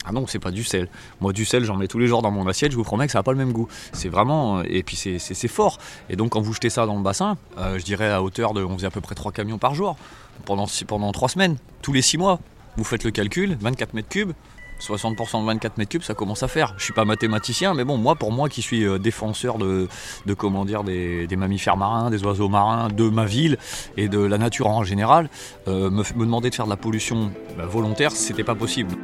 Ah 0.06 0.12
non, 0.12 0.26
c'est 0.28 0.40
pas 0.40 0.52
du 0.52 0.64
sel. 0.64 0.88
Moi, 1.20 1.34
du 1.34 1.46
sel, 1.46 1.66
j'en 1.66 1.76
mets 1.76 1.88
tous 1.88 2.00
les 2.00 2.08
jours 2.08 2.22
dans 2.22 2.32
mon 2.32 2.48
assiette. 2.48 2.72
Je 2.72 2.78
vous 2.78 2.84
promets 2.84 3.06
que 3.06 3.12
ça 3.12 3.20
n'a 3.20 3.24
pas 3.24 3.34
le 3.34 3.38
même 3.38 3.52
goût. 3.52 3.68
C'est 3.92 4.10
vraiment. 4.10 4.62
Et 4.64 4.82
puis, 4.84 4.96
c'est- 4.96 5.48
fort. 5.48 5.78
Et 6.10 6.16
donc, 6.16 6.32
quand 6.32 6.42
vous 6.42 6.54
jetez 6.54 6.70
ça 6.70 6.86
dans 6.86 6.96
le 6.96 7.04
bassin, 7.04 7.38
euh, 7.58 7.78
je 7.78 7.84
dirais 7.84 8.10
à 8.10 8.24
hauteur 8.24 8.54
de. 8.54 8.64
On 8.64 8.76
faisait 8.76 8.88
à 8.88 8.92
peu 8.92 9.02
près 9.02 9.16
3 9.16 9.32
camions 9.32 9.58
par 9.58 9.76
jour. 9.76 9.98
Pendant, 10.46 10.68
pendant 10.88 11.12
3 11.12 11.30
semaines. 11.30 11.58
Tous 11.82 11.92
les 11.94 12.02
6 12.02 12.18
mois. 12.18 12.40
Vous 12.78 12.84
faites 12.84 13.04
le 13.04 13.12
calcul 13.12 13.58
24 13.60 13.94
mètres 13.94 14.10
cubes. 14.10 14.32
60% 14.80 15.42
de 15.42 15.46
24 15.46 15.78
mètres 15.78 15.90
cubes, 15.90 16.04
ça 16.04 16.14
commence 16.14 16.42
à 16.42 16.48
faire. 16.48 16.74
Je 16.78 16.86
suis 16.86 16.94
pas 16.94 17.04
mathématicien, 17.04 17.74
mais 17.74 17.84
bon, 17.84 17.98
moi, 17.98 18.16
pour 18.16 18.32
moi 18.32 18.48
qui 18.48 18.62
suis 18.62 18.86
euh, 18.86 18.98
défenseur 18.98 19.58
de, 19.58 19.90
de 20.26 20.34
comment 20.34 20.64
dire, 20.64 20.86
des, 20.86 21.28
mammifères 21.36 21.76
marins, 21.76 22.10
des 22.10 22.24
oiseaux 22.24 22.48
marins, 22.48 22.88
de 22.88 23.10
ma 23.10 23.26
ville 23.26 23.58
et 23.98 24.08
de 24.08 24.20
la 24.20 24.38
nature 24.38 24.68
en 24.68 24.86
général, 24.86 25.30
euh, 25.68 25.90
me, 25.90 26.04
me 26.16 26.26
demander 26.26 26.50
de 26.50 26.56
faire 26.56 26.66
de 26.66 26.70
la 26.70 26.78
pollution 26.78 27.32
bah, 27.58 27.66
volontaire, 27.66 28.12
c'était 28.14 28.46
pas 28.46 28.56
possible. 28.56 28.96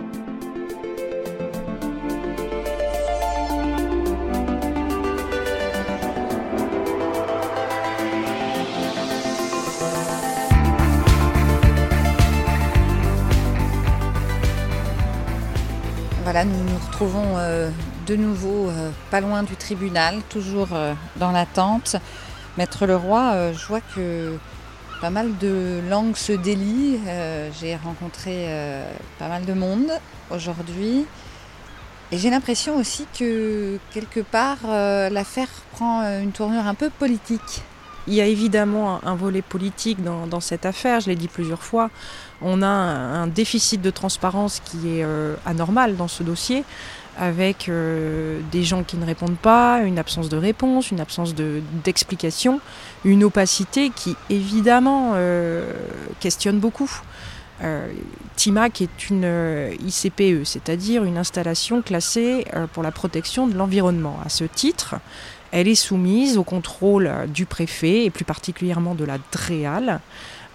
Voilà, 16.35 16.51
nous 16.51 16.65
nous 16.69 16.79
retrouvons 16.85 17.37
euh, 17.37 17.69
de 18.07 18.17
nouveau 18.17 18.67
euh, 18.67 18.89
pas 19.09 19.21
loin 19.21 19.43
du 19.43 19.55
tribunal, 19.55 20.21
toujours 20.27 20.67
euh, 20.73 20.93
dans 21.15 21.31
l'attente. 21.31 21.95
Maître 22.57 22.85
Leroy, 22.85 23.53
je 23.53 23.65
vois 23.65 23.79
que 23.79 24.37
pas 24.99 25.09
mal 25.09 25.37
de 25.37 25.79
langues 25.89 26.17
se 26.17 26.33
délient. 26.33 26.99
J'ai 27.57 27.77
rencontré 27.77 28.49
pas 29.17 29.29
mal 29.29 29.45
de 29.45 29.53
monde 29.53 29.91
aujourd'hui. 30.29 31.05
Et 32.11 32.17
j'ai 32.17 32.29
l'impression 32.29 32.75
aussi 32.75 33.07
que 33.17 33.79
quelque 33.93 34.19
part, 34.19 34.57
l'affaire 34.65 35.47
prend 35.71 36.01
une 36.19 36.33
tournure 36.33 36.67
un 36.67 36.75
peu 36.75 36.89
politique. 36.89 37.63
Il 38.07 38.13
y 38.13 38.21
a 38.21 38.25
évidemment 38.25 38.99
un, 39.05 39.15
volet 39.15 39.41
politique 39.41 40.03
dans 40.03 40.39
cette 40.41 40.65
affaire, 40.65 40.99
je 40.99 41.07
l'ai 41.07 41.15
dit 41.15 41.29
plusieurs 41.29 41.63
fois. 41.63 41.89
On 42.41 42.61
a 42.61 42.67
un, 42.67 43.27
déficit 43.27 43.81
de 43.81 43.89
transparence 43.89 44.61
qui 44.63 44.99
est 44.99 45.03
euh, 45.03 45.35
anormal 45.45 45.95
dans 45.95 46.07
ce 46.07 46.23
dossier, 46.23 46.63
avec 47.17 47.69
euh, 47.69 48.39
des 48.51 48.63
gens 48.63 48.83
qui 48.83 48.97
ne 48.97 49.05
répondent 49.05 49.37
pas, 49.37 49.81
une 49.83 49.97
absence 49.97 50.27
de 50.29 50.37
réponse, 50.37 50.91
une 50.91 50.99
absence 50.99 51.33
de- 51.33 51.61
d'explication, 51.83 52.59
une 53.05 53.23
opacité 53.23 53.89
qui 53.89 54.15
évidemment 54.29 55.13
euh, 55.15 55.71
questionne 56.19 56.59
beaucoup. 56.59 56.91
TIMAC 58.35 58.81
est 58.81 59.09
une 59.09 59.71
ICPE, 59.81 60.43
c'est-à-dire 60.43 61.05
une 61.05 61.17
installation 61.17 61.81
classée 61.81 62.43
pour 62.73 62.83
la 62.83 62.91
protection 62.91 63.47
de 63.47 63.55
l'environnement. 63.55 64.19
À 64.25 64.27
ce 64.27 64.43
titre, 64.43 64.95
elle 65.53 65.69
est 65.69 65.75
soumise 65.75 66.37
au 66.37 66.43
contrôle 66.43 67.09
du 67.33 67.45
préfet 67.45 68.03
et 68.03 68.09
plus 68.09 68.25
particulièrement 68.25 68.93
de 68.93 69.05
la 69.05 69.19
DREAL, 69.31 70.01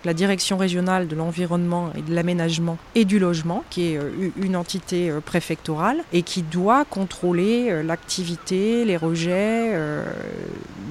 la 0.05 0.15
Direction 0.15 0.57
régionale 0.57 1.09
de 1.09 1.17
l'environnement 1.17 1.93
et 1.95 2.03
de 2.03 2.15
l'aménagement 2.15 2.79
et 2.95 3.05
du 3.05 3.19
logement, 3.19 3.65
qui 3.71 3.93
est 3.93 3.97
euh, 3.99 4.31
une 4.37 4.57
entité 4.57 5.11
euh, 5.11 5.21
préfectorale 5.21 6.03
et 6.13 6.23
qui 6.23 6.43
doit 6.43 6.85
contrôler 6.85 7.69
euh, 7.71 7.83
l'activité, 7.83 8.85
les 8.85 8.97
rejets, 8.97 9.73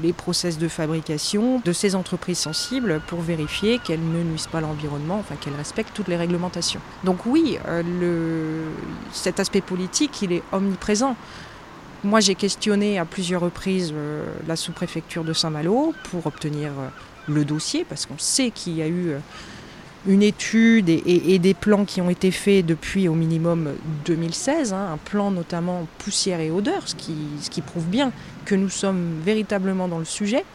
les 0.02 0.14
process 0.14 0.58
de 0.58 0.68
fabrication 0.68 1.62
de 1.64 1.74
ces 1.74 1.96
entreprises 1.96 2.40
sensibles 2.40 3.02
pour 3.08 3.22
vérifier 3.22 3.80
qu'elles 3.80 4.00
ne 4.00 4.24
nuisent 4.24 4.48
pas 4.48 4.62
l'environnement, 4.62 5.18
enfin 5.20 5.36
qu'elles 5.36 5.56
respectent 5.56 5.94
toutes 5.94 6.08
les 6.08 6.16
réglementations. 6.16 6.80
Donc 7.04 7.26
oui, 7.26 7.58
cet 9.12 9.40
aspect 9.40 9.62
politique, 9.62 10.22
il 10.22 10.34
est 10.34 10.44
omniprésent. 10.52 11.16
Moi, 12.04 12.20
j'ai 12.20 12.36
questionné 12.36 12.98
à 12.98 13.06
plusieurs 13.06 13.42
reprises 13.42 13.94
la 14.48 14.56
sous-préfecture 14.56 15.24
de 15.24 15.34
Saint-Malo 15.34 15.94
pour 16.10 16.26
obtenir 16.28 16.72
le 17.30 17.46
dossier, 17.46 17.86
parce 17.88 18.06
qu'on 18.06 18.18
sait 18.18 18.52
qu'il 18.52 18.76
y 18.76 18.82
a 18.82 18.88
eu 18.88 19.10
euh, 19.10 19.20
une 20.08 20.24
étude 20.24 20.90
et, 20.90 21.40
des 21.40 21.54
plans 21.54 21.86
qui 21.86 22.02
ont 22.02 22.10
été 22.10 22.32
faits 22.32 22.66
depuis 22.66 23.08
au 23.08 23.14
minimum 23.14 23.74
2016, 24.06 24.74
hein, 24.74 24.94
un 24.94 24.98
plan 24.98 25.30
notamment 25.30 25.88
poussière 25.98 26.40
et 26.40 26.52
odeur, 26.52 26.88
ce 26.88 26.96
qui, 26.96 27.16
ce 27.42 27.50
qui 27.50 27.62
prouve 27.62 27.86
bien 27.86 28.12
que 28.46 28.56
nous 28.56 28.70
sommes 28.70 29.20
véritablement 29.24 29.88
dans 29.88 30.00
le 30.00 30.06
sujet. 30.06 30.46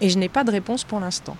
Et 0.00 0.08
je 0.08 0.18
n'ai 0.18 0.28
pas 0.28 0.44
de 0.44 0.50
réponse 0.50 0.84
pour 0.84 0.98
l'instant. 0.98 1.36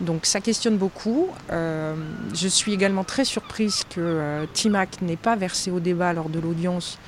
Donc 0.00 0.24
ça 0.24 0.40
questionne 0.40 0.76
beaucoup. 0.76 1.28
Euh, 1.50 1.94
je 2.32 2.48
suis 2.48 2.72
également 2.72 3.04
très 3.04 3.24
surprise 3.24 3.82
que 3.90 4.00
euh, 4.00 4.46
Timac 4.52 5.02
n'ait 5.02 5.16
pas 5.16 5.34
versé 5.34 5.70
au 5.70 5.80
débat 5.80 6.12
lors 6.12 6.28
de 6.28 6.38
l'audience 6.38 6.98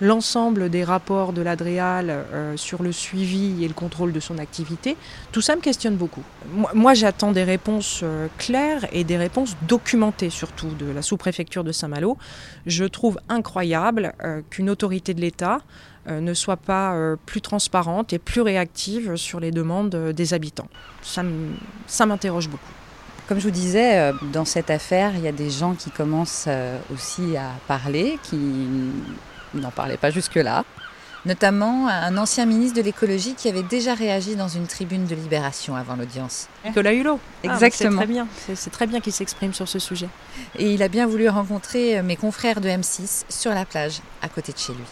l'ensemble 0.00 0.70
des 0.70 0.84
rapports 0.84 1.32
de 1.32 1.42
l'Adréal 1.42 2.10
euh, 2.10 2.56
sur 2.56 2.82
le 2.82 2.92
suivi 2.92 3.64
et 3.64 3.68
le 3.68 3.74
contrôle 3.74 4.12
de 4.12 4.20
son 4.20 4.38
activité, 4.38 4.96
tout 5.32 5.40
ça 5.40 5.56
me 5.56 5.60
questionne 5.60 5.96
beaucoup. 5.96 6.22
Moi, 6.74 6.94
j'attends 6.94 7.32
des 7.32 7.44
réponses 7.44 8.00
euh, 8.02 8.28
claires 8.38 8.86
et 8.92 9.04
des 9.04 9.16
réponses 9.16 9.56
documentées 9.68 10.30
surtout 10.30 10.68
de 10.68 10.90
la 10.90 11.02
sous-préfecture 11.02 11.64
de 11.64 11.72
Saint-Malo. 11.72 12.16
Je 12.66 12.84
trouve 12.84 13.18
incroyable 13.28 14.14
euh, 14.24 14.40
qu'une 14.50 14.70
autorité 14.70 15.14
de 15.14 15.20
l'État 15.20 15.58
ne 16.08 16.32
soit 16.32 16.56
pas 16.56 16.96
plus 17.26 17.42
transparente 17.42 18.14
et 18.14 18.18
plus 18.18 18.40
réactive 18.40 19.16
sur 19.16 19.38
les 19.38 19.50
demandes 19.50 19.94
des 19.94 20.34
habitants. 20.34 20.66
Ça 21.02 21.22
m'interroge 22.06 22.48
beaucoup. 22.48 22.72
Comme 23.28 23.38
je 23.38 23.44
vous 23.44 23.52
disais, 23.52 24.10
dans 24.32 24.46
cette 24.46 24.70
affaire, 24.70 25.12
il 25.14 25.20
y 25.20 25.28
a 25.28 25.32
des 25.32 25.50
gens 25.50 25.74
qui 25.74 25.90
commencent 25.90 26.48
aussi 26.90 27.36
à 27.36 27.50
parler, 27.68 28.18
qui 28.22 28.38
n'en 29.54 29.70
parlaient 29.70 29.96
pas 29.96 30.10
jusque-là. 30.10 30.64
Notamment 31.26 31.86
un 31.88 32.16
ancien 32.16 32.46
ministre 32.46 32.78
de 32.78 32.82
l'écologie 32.82 33.34
qui 33.34 33.46
avait 33.50 33.62
déjà 33.62 33.92
réagi 33.92 34.36
dans 34.36 34.48
une 34.48 34.66
tribune 34.66 35.04
de 35.06 35.14
libération 35.14 35.76
avant 35.76 35.94
l'audience. 35.94 36.48
Nicolas 36.64 36.94
Hulot. 36.94 37.20
Ah, 37.46 37.52
Exactement. 37.52 37.90
c'est 37.90 37.96
très 37.98 38.06
bien. 38.06 38.26
C'est- 38.46 38.54
C'est 38.56 38.70
très 38.70 38.86
bien 38.86 39.00
qu'il 39.00 39.12
s'exprime 39.12 39.52
sur 39.52 39.68
ce 39.68 39.78
sujet. 39.78 40.08
Et 40.58 40.72
il 40.72 40.82
a 40.82 40.88
bien 40.88 41.06
voulu 41.06 41.28
rencontrer 41.28 41.98
euh, 41.98 42.02
mes 42.02 42.16
confrères 42.16 42.62
de 42.62 42.68
M6 42.70 43.24
sur 43.28 43.52
la 43.52 43.66
plage, 43.66 44.00
à 44.22 44.28
côté 44.30 44.52
de 44.52 44.58
chez 44.58 44.72
lui. 44.72 44.84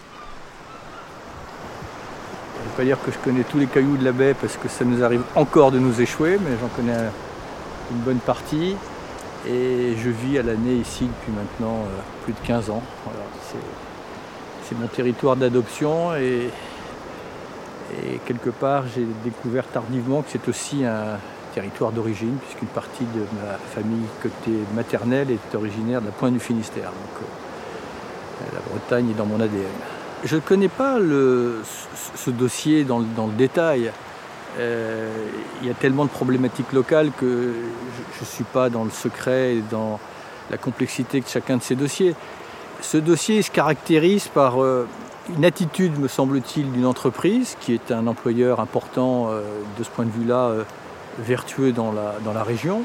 Je 2.57 2.65
ne 2.65 2.69
vais 2.71 2.77
pas 2.77 2.85
dire 2.85 2.99
que 3.03 3.11
je 3.11 3.19
connais 3.19 3.45
tous 3.45 3.59
les 3.59 3.67
cailloux 3.67 3.97
de 3.97 4.05
la 4.05 4.13
baie 4.13 4.35
parce 4.35 4.57
que 4.59 4.69
ça 4.69 4.85
nous 4.85 5.03
arrive 5.03 5.23
encore 5.35 5.71
de 5.73 5.79
nous 5.79 5.99
échouer, 6.01 6.39
mais 6.39 6.51
j'en 6.61 6.69
connais 6.69 6.93
un- 6.93 7.13
une 7.91 7.99
bonne 8.01 8.19
partie. 8.19 8.77
Et 9.47 9.95
je 9.97 10.11
vis 10.11 10.39
à 10.39 10.43
l'année 10.43 10.75
ici 10.75 11.05
depuis 11.07 11.33
maintenant 11.33 11.77
euh, 11.87 12.01
plus 12.25 12.35
de 12.35 12.39
15 12.47 12.69
ans. 12.69 12.83
Voilà, 13.05 13.21
c'est, 14.69 14.79
mon 14.79 14.87
territoire 14.87 15.37
d'adoption 15.37 16.15
et, 16.15 16.51
quelque 18.27 18.51
part 18.51 18.85
j'ai 18.95 19.07
découvert 19.25 19.67
tardivement 19.67 20.21
que 20.21 20.29
c'est 20.31 20.47
aussi 20.49 20.85
un 20.85 21.19
territoire 21.55 21.91
d'origine 21.91 22.37
puisqu'une 22.37 22.69
partie 22.69 23.05
de 23.05 23.21
ma 23.21 23.55
famille 23.75 24.07
côté 24.23 24.53
maternelle 24.75 25.31
est 25.31 25.55
originaire 25.55 26.01
de 26.01 26.07
la 26.07 26.13
Pointe 26.13 26.35
du 26.35 26.41
Finistère. 26.41 26.91
Donc, 26.91 27.23
euh, 27.23 28.45
la 28.55 28.61
Bretagne 28.71 29.11
est 29.11 29.15
dans 29.15 29.27
mon 29.27 29.41
ADN. 29.41 29.65
Je 30.25 30.37
ne 30.37 30.41
connais 30.41 30.69
pas 30.69 30.99
ce, 30.99 32.31
dossier 32.31 32.85
dans, 32.85 32.99
le- 32.99 33.07
dans 33.17 33.27
le 33.27 33.33
détail. 33.33 33.91
Euh, 34.59 35.11
il 35.63 35.69
y 35.69 35.71
a 35.71 35.75
tellement 35.75 36.05
de 36.05 36.11
problématiques 36.11 36.73
locales 36.73 37.11
que 37.19 37.55
je 38.15 38.21
ne 38.21 38.27
suis 38.27 38.45
pas 38.45 38.69
dans 38.69 38.85
le 38.85 38.91
secret 38.91 39.57
et 39.57 39.63
dans 39.71 39.99
la 40.51 40.59
complexité 40.59 41.21
de 41.21 41.27
chacun 41.27 41.57
de 41.57 41.63
ces 41.63 41.77
dossiers. 41.77 42.15
Ce 42.81 42.97
dossier 42.97 43.43
se 43.43 43.51
caractérise 43.51 44.29
par 44.29 44.63
euh, 44.63 44.87
une 45.37 45.45
attitude, 45.45 45.99
me 45.99 46.07
semble-t-il, 46.07 46.71
d'une 46.71 46.87
entreprise 46.87 47.57
qui 47.61 47.75
est 47.75 47.91
un 47.91 48.07
employeur 48.07 48.61
important 48.61 49.29
euh, 49.31 49.43
de 49.79 49.83
ce 49.83 49.91
point 49.91 50.05
de 50.05 50.11
vue-là, 50.11 50.49
euh, 50.49 50.63
vertueux 51.19 51.73
dans 51.73 51.91
la, 51.91 52.15
dans 52.25 52.33
la 52.33 52.45
région, 52.45 52.85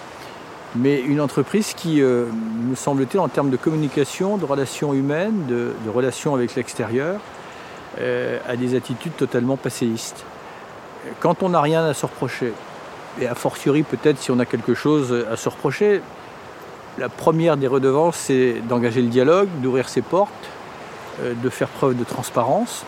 mais 0.75 0.99
une 0.99 1.21
entreprise 1.21 1.75
qui, 1.75 2.01
me 2.01 2.73
semble-t-il, 2.75 3.19
en 3.19 3.27
termes 3.27 3.51
de 3.51 3.57
communication, 3.57 4.37
de 4.37 4.45
relations 4.45 4.95
humaines, 4.95 5.45
de, 5.47 5.71
relations 5.93 6.33
avec 6.33 6.55
l'extérieur, 6.55 7.19
à 7.99 8.55
des 8.55 8.73
attitudes 8.75 9.15
totalement 9.15 9.55
passéistes. 9.55 10.25
Quand 11.19 11.43
on 11.43 11.49
n'a 11.49 11.61
rien 11.61 11.85
à 11.85 11.93
se 11.93 12.07
reprocher, 12.07 12.53
et 13.21 13.27
a 13.27 13.35
fortiori 13.35 13.83
peut-être 13.83 14.17
si 14.17 14.31
on 14.31 14.39
a 14.39 14.45
quelque 14.45 14.73
chose 14.73 15.15
à 15.31 15.37
se 15.37 15.47
reprocher, 15.47 16.01
la 16.97 17.09
première 17.09 17.57
des 17.57 17.67
redevances, 17.67 18.17
c'est 18.17 18.61
d'engager 18.67 19.01
le 19.01 19.07
dialogue, 19.07 19.49
d'ouvrir 19.61 19.89
ses 19.89 20.01
portes, 20.01 20.31
euh, 21.21 21.33
de 21.33 21.49
faire 21.49 21.67
preuve 21.67 21.97
de 21.97 22.03
transparence. 22.03 22.85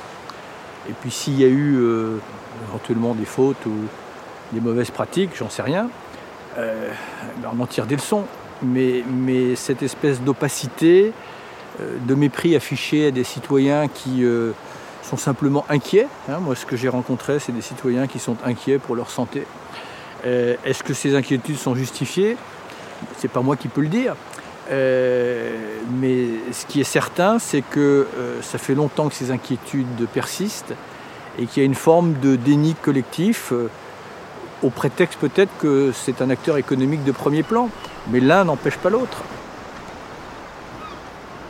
Et 0.90 0.94
puis 0.94 1.12
s'il 1.12 1.40
y 1.40 1.44
a 1.44 1.48
eu 1.48 1.78
euh, 1.78 2.18
éventuellement 2.70 3.16
des 3.16 3.26
fautes 3.26 3.66
ou 3.66 3.74
des 4.52 4.62
mauvaises 4.62 4.92
pratiques, 4.92 5.32
j'en 5.36 5.50
sais 5.50 5.64
rien, 5.64 5.90
euh, 6.58 6.90
ben, 7.38 7.50
on 7.58 7.62
en 7.62 7.68
tire 7.68 7.86
des 7.86 7.96
leçons. 7.96 8.26
Mais, 8.62 9.04
cette 9.56 9.84
espèce 9.84 10.22
d'opacité, 10.22 11.12
de 11.80 12.16
mépris 12.16 12.56
affiché 12.56 13.08
à 13.08 13.12
des 13.12 13.26
citoyens 13.26 13.90
qui 13.90 14.24
sont 15.04 15.18
simplement 15.18 15.66
inquiets, 15.68 16.08
hein, 16.30 16.38
moi 16.40 16.56
ce 16.56 16.66
que 16.66 16.78
j'ai 16.78 16.88
rencontré, 16.88 17.40
c'est 17.40 17.52
des 17.52 17.62
citoyens 17.62 18.08
qui 18.08 18.18
sont 18.18 18.38
inquiets 18.46 18.80
pour 18.80 18.96
leur 18.96 19.10
santé. 19.10 19.46
Est-ce 20.24 20.84
que 20.84 20.94
ces 20.94 21.16
inquiétudes 21.16 21.58
sont 21.58 21.76
justifiées? 21.76 22.38
C'est 23.18 23.32
pas 23.32 23.42
moi 23.42 23.56
qui 23.56 23.68
peux 23.68 23.82
le 23.82 23.88
dire. 23.88 24.16
Euh, 24.72 25.80
mais 25.92 26.28
ce 26.52 26.66
qui 26.66 26.82
est 26.82 26.86
certain, 26.86 27.40
c'est 27.40 27.62
que 27.62 28.08
euh, 28.18 28.42
ça 28.42 28.58
fait 28.58 28.74
longtemps 28.74 29.10
que 29.10 29.16
ces 29.16 29.32
inquiétudes 29.32 30.08
persistent 30.12 30.74
et 31.38 31.46
qu'il 31.46 31.62
y 31.62 31.66
a 31.66 31.66
une 31.66 31.76
forme 31.76 32.14
de 32.14 32.36
déni 32.36 32.74
collectif, 32.76 33.52
euh, 33.52 33.70
au 34.64 34.70
prétexte 34.70 35.20
peut-être 35.20 35.52
que 35.60 35.92
c'est 35.94 36.22
un 36.22 36.30
acteur 36.30 36.58
économique 36.58 37.04
de 37.04 37.12
premier 37.12 37.44
plan. 37.44 37.70
Mais 38.12 38.20
l'un 38.20 38.46
n'empêche 38.46 38.78
pas 38.78 38.90
l'autre. 38.90 39.24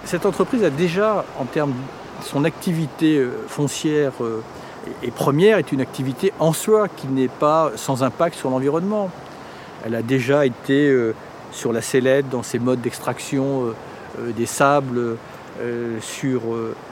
Cette 0.03 0.25
entreprise 0.25 0.63
a 0.63 0.69
déjà, 0.69 1.25
en 1.39 1.45
termes 1.45 1.71
de 1.71 2.25
son 2.25 2.45
activité 2.45 3.25
foncière 3.47 4.13
et 5.03 5.11
première, 5.11 5.57
est 5.57 5.71
une 5.71 5.81
activité 5.81 6.31
en 6.39 6.53
soi 6.53 6.87
qui 6.87 7.07
n'est 7.07 7.27
pas 7.27 7.71
sans 7.75 8.03
impact 8.03 8.35
sur 8.35 8.49
l'environnement. 8.49 9.09
Elle 9.83 9.95
a 9.95 10.01
déjà 10.01 10.45
été 10.45 10.95
sur 11.55 11.71
la 11.71 11.81
sellette, 11.81 12.29
dans 12.29 12.43
ses 12.43 12.59
modes 12.59 12.81
d'extraction 12.81 13.63
euh, 13.63 13.73
euh, 14.19 14.31
des 14.33 14.45
sables 14.45 15.17
euh, 15.61 15.97
sur 16.01 16.41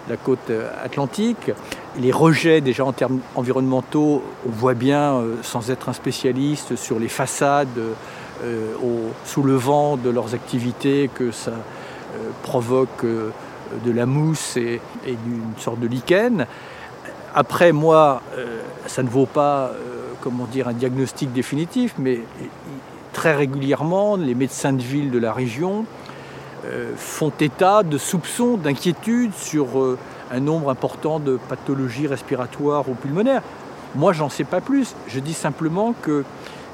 la 0.10 0.15
côte 0.15 0.51
atlantique. 0.84 1.51
Les 2.00 2.13
rejets 2.13 2.62
déjà 2.62 2.86
en 2.86 2.93
termes 2.93 3.20
environnementaux, 3.36 4.24
on 4.48 4.51
voit 4.51 4.74
bien, 4.74 5.22
sans 5.41 5.70
être 5.70 5.89
un 5.89 5.93
spécialiste, 5.93 6.77
sur 6.77 6.98
les 6.98 7.10
façades, 7.10 7.67
sous 9.25 9.43
le 9.43 9.55
vent 9.55 9.98
de 9.98 10.10
leurs 10.10 10.34
activités, 10.34 11.10
que 11.13 11.32
ça 11.32 11.51
provoque 12.41 13.03
de 13.03 13.91
la 13.91 14.05
mousse 14.05 14.55
et, 14.55 14.79
et 15.05 15.12
une 15.12 15.60
sorte 15.60 15.82
de 15.82 15.88
lichen. 15.88 16.48
Après, 17.36 17.74
moi, 17.74 18.22
ça 18.88 19.03
ne 19.03 19.10
vaut 19.10 19.25
pas, 19.25 19.72
comment 20.22 20.46
dire, 20.46 20.70
un 20.70 20.74
diagnostic 20.74 21.34
définitif, 21.34 21.96
mais 22.00 22.22
très 23.13 23.34
régulièrement, 23.34 24.17
les 24.17 24.36
médecins 24.36 24.74
de 24.74 24.82
ville 24.82 25.12
de 25.12 25.20
la 25.20 25.32
région 25.32 25.86
euh, 26.65 26.91
font 26.98 27.32
état 27.39 27.84
de 27.84 27.98
soupçons, 27.98 28.58
d'inquiétudes 28.58 29.34
sur 29.34 29.79
euh, 29.79 29.98
un 30.32 30.39
nombre 30.39 30.70
important 30.70 31.20
de 31.20 31.39
pathologies 31.48 32.08
respiratoires 32.08 32.89
ou 32.89 32.96
pulmonaires. 32.96 33.43
Moi, 33.96 34.12
j'en 34.12 34.29
sais 34.29 34.43
pas 34.43 34.60
plus. 34.60 34.96
Je 35.08 35.20
dis 35.20 35.34
simplement 35.34 35.93
que 36.01 36.25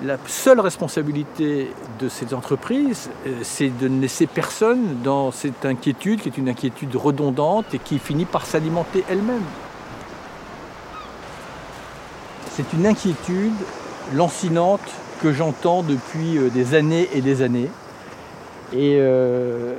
la 0.04 0.18
seule 0.28 0.62
responsabilité 0.62 1.72
de 2.00 2.08
ces 2.08 2.34
entreprises, 2.34 3.10
euh, 3.28 3.40
c'est 3.44 3.70
de 3.78 3.88
ne 3.88 4.02
laisser 4.02 4.26
personne 4.26 5.02
dans 5.04 5.32
cette 5.32 5.66
inquiétude, 5.66 6.22
qui 6.22 6.30
est 6.30 6.38
une 6.38 6.50
inquiétude 6.50 6.96
redondante 6.96 7.74
et 7.74 7.80
qui 7.80 8.00
finit 8.00 8.26
par 8.26 8.46
s'alimenter 8.46 9.04
elle-même. 9.10 9.44
C'est 12.52 12.74
une 12.74 12.86
inquiétude 12.86 13.54
lancinante 14.14 14.82
que 15.20 15.34
j'entends 15.34 15.84
depuis 15.84 16.38
euh, 16.38 16.50
des 16.50 16.74
années 16.76 17.08
et 17.14 17.22
des 17.22 17.42
années. 17.42 17.70
Et, 18.74 18.98
euh, 19.00 19.76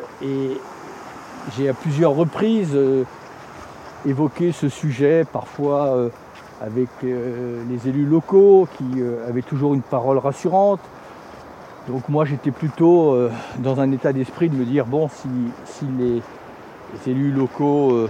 j'ai 1.57 1.69
à 1.69 1.75
plusieurs 1.75 2.13
reprises 2.13 2.75
euh, 2.75 3.05
évoqué 4.07 4.53
ce 4.53 4.69
sujet, 4.69 5.25
parfois 5.31 6.11
avec 6.61 6.89
les 7.03 7.89
élus 7.89 8.05
locaux 8.05 8.69
qui 8.77 9.03
avaient 9.27 9.43
toujours 9.43 9.73
une 9.75 9.83
parole 9.83 10.19
rassurante. 10.19 10.81
Donc 11.89 12.09
moi 12.09 12.25
j'étais 12.25 12.51
plutôt 12.51 13.17
dans 13.59 13.81
un 13.81 13.91
état 13.93 14.13
d'esprit 14.13 14.49
de 14.49 14.57
me 14.57 14.65
dire, 14.65 14.85
bon, 14.87 15.09
si, 15.09 15.87
les, 15.99 16.23
élus 17.11 17.33
locaux 17.33 18.09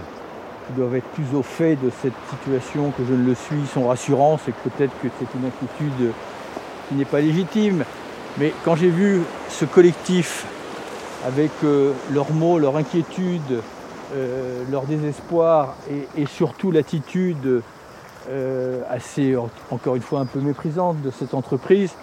qui 0.67 0.73
doivent 0.75 0.97
être 0.97 1.09
plus 1.09 1.37
au 1.37 1.43
fait 1.43 1.77
de 1.77 1.91
cette 2.03 2.15
situation 2.31 2.91
que 2.91 3.05
je 3.09 3.15
ne 3.15 3.25
le 3.25 3.35
suis 3.35 3.67
sont 3.73 3.89
rassurants, 3.89 4.39
c'est 4.45 4.55
peut-être 4.55 4.93
que 5.03 5.09
c'est 5.19 5.39
une 5.39 5.47
inquiétude 5.47 6.13
qui 6.91 6.97
n'est 6.97 7.05
pas 7.05 7.21
légitime. 7.21 7.85
Mais 8.39 8.53
quand 8.65 8.75
j'ai 8.75 8.91
vu 8.91 9.23
ce 9.49 9.65
collectif 9.65 10.45
avec 11.27 11.51
euh, 11.65 11.93
leurs 12.13 12.33
mots, 12.33 12.59
leur 12.59 12.77
inquiétude, 12.77 13.63
euh, 14.15 14.65
leur 14.71 14.85
désespoir 14.85 15.77
et, 16.17 16.27
surtout 16.27 16.73
l'attitude 16.73 17.63
euh, 18.29 18.83
assez, 18.91 19.37
encore 19.71 19.95
une 19.95 20.03
fois, 20.03 20.21
un 20.21 20.27
peu 20.27 20.41
méprisante 20.41 21.01
de 21.03 21.11
cette 21.11 21.35
entreprise, 21.35 21.95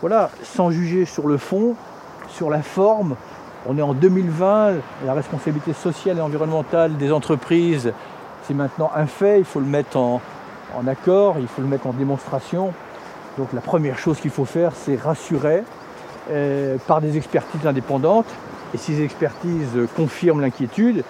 voilà, 0.00 0.30
sans 0.42 0.70
juger 0.70 1.04
sur 1.04 1.26
le 1.26 1.36
fond, 1.36 1.74
sur 2.28 2.50
la 2.50 2.62
forme, 2.62 3.16
on 3.66 3.76
est 3.76 3.82
en 3.82 3.94
2020, 3.94 4.74
la 5.04 5.12
responsabilité 5.12 5.72
sociale 5.72 6.18
et 6.18 6.20
environnementale 6.20 6.96
des 6.96 7.12
entreprises, 7.12 7.92
c'est 8.44 8.54
maintenant 8.54 8.90
un 8.94 9.06
fait, 9.06 9.38
il 9.40 9.44
faut 9.44 9.60
le 9.60 9.66
mettre 9.66 9.98
en 9.98 10.20
accord, 10.86 11.36
il 11.38 11.46
faut 11.48 11.60
le 11.60 11.68
mettre 11.68 11.86
en 11.86 11.92
démonstration. 11.92 12.72
Donc 13.38 13.52
la 13.52 13.60
première 13.60 13.98
chose 13.98 14.18
qu'il 14.20 14.30
faut 14.30 14.44
faire, 14.44 14.72
c'est 14.74 14.96
rassurer 14.96 15.62
euh, 16.30 16.76
par 16.86 17.00
des 17.00 17.16
expertises 17.16 17.66
indépendantes. 17.66 18.26
Et 18.74 18.78
si 18.78 18.94
ces 18.94 19.02
expertises 19.02 19.78
confirment 19.96 20.40
l'inquiétude, 20.40 21.04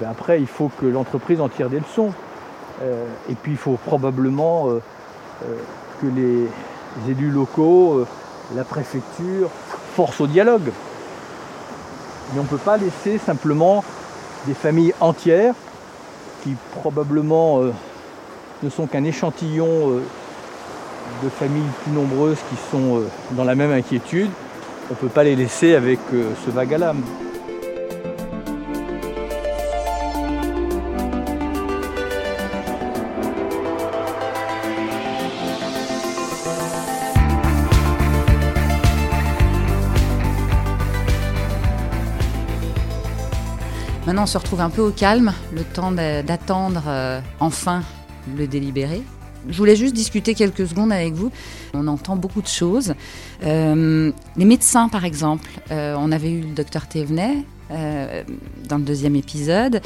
ben 0.00 0.08
après 0.10 0.40
il 0.40 0.46
faut 0.46 0.70
que 0.80 0.86
l'entreprise 0.86 1.40
en 1.40 1.48
tire 1.48 1.70
des 1.70 1.80
leçons. 1.80 2.12
Euh, 2.82 3.04
et 3.30 3.34
puis 3.34 3.52
il 3.52 3.58
faut 3.58 3.78
probablement 3.86 4.68
euh, 4.68 4.80
que 6.00 6.06
les 6.06 6.48
élus 7.10 7.30
locaux, 7.30 8.04
la 8.54 8.64
préfecture, 8.64 9.50
forcent 9.94 10.20
au 10.20 10.26
dialogue. 10.26 10.70
Mais 12.32 12.40
on 12.40 12.44
ne 12.44 12.48
peut 12.48 12.56
pas 12.56 12.76
laisser 12.76 13.18
simplement 13.18 13.84
des 14.46 14.54
familles 14.54 14.94
entières 15.00 15.54
qui 16.42 16.56
probablement 16.80 17.60
ne 18.62 18.70
sont 18.70 18.86
qu'un 18.86 19.04
échantillon 19.04 20.00
de 21.22 21.28
familles 21.28 21.62
plus 21.82 21.92
nombreuses 21.92 22.38
qui 22.50 22.56
sont 22.70 22.98
euh, 22.98 23.08
dans 23.32 23.44
la 23.44 23.54
même 23.54 23.72
inquiétude, 23.72 24.30
on 24.90 24.94
ne 24.94 24.98
peut 24.98 25.08
pas 25.08 25.24
les 25.24 25.36
laisser 25.36 25.74
avec 25.74 25.98
euh, 26.14 26.30
ce 26.44 26.50
vague 26.50 26.74
à 26.74 26.78
l'âme. 26.78 27.02
Maintenant, 44.06 44.22
on 44.22 44.26
se 44.26 44.38
retrouve 44.38 44.62
un 44.62 44.70
peu 44.70 44.80
au 44.80 44.90
calme, 44.90 45.34
le 45.52 45.64
temps 45.64 45.92
d'attendre 45.92 46.84
euh, 46.86 47.20
enfin 47.40 47.82
le 48.38 48.46
délibéré. 48.46 49.02
Je 49.48 49.56
voulais 49.56 49.76
juste 49.76 49.94
discuter 49.94 50.34
quelques 50.34 50.66
secondes 50.66 50.92
avec 50.92 51.14
vous. 51.14 51.30
On 51.74 51.86
entend 51.86 52.16
beaucoup 52.16 52.42
de 52.42 52.48
choses. 52.48 52.94
Euh, 53.44 54.12
les 54.36 54.44
médecins, 54.44 54.88
par 54.88 55.04
exemple, 55.04 55.48
euh, 55.70 55.94
on 55.98 56.12
avait 56.12 56.30
eu 56.30 56.40
le 56.40 56.54
docteur 56.54 56.86
Thévenet 56.86 57.44
euh, 57.70 58.22
dans 58.68 58.78
le 58.78 58.84
deuxième 58.84 59.16
épisode. 59.16 59.80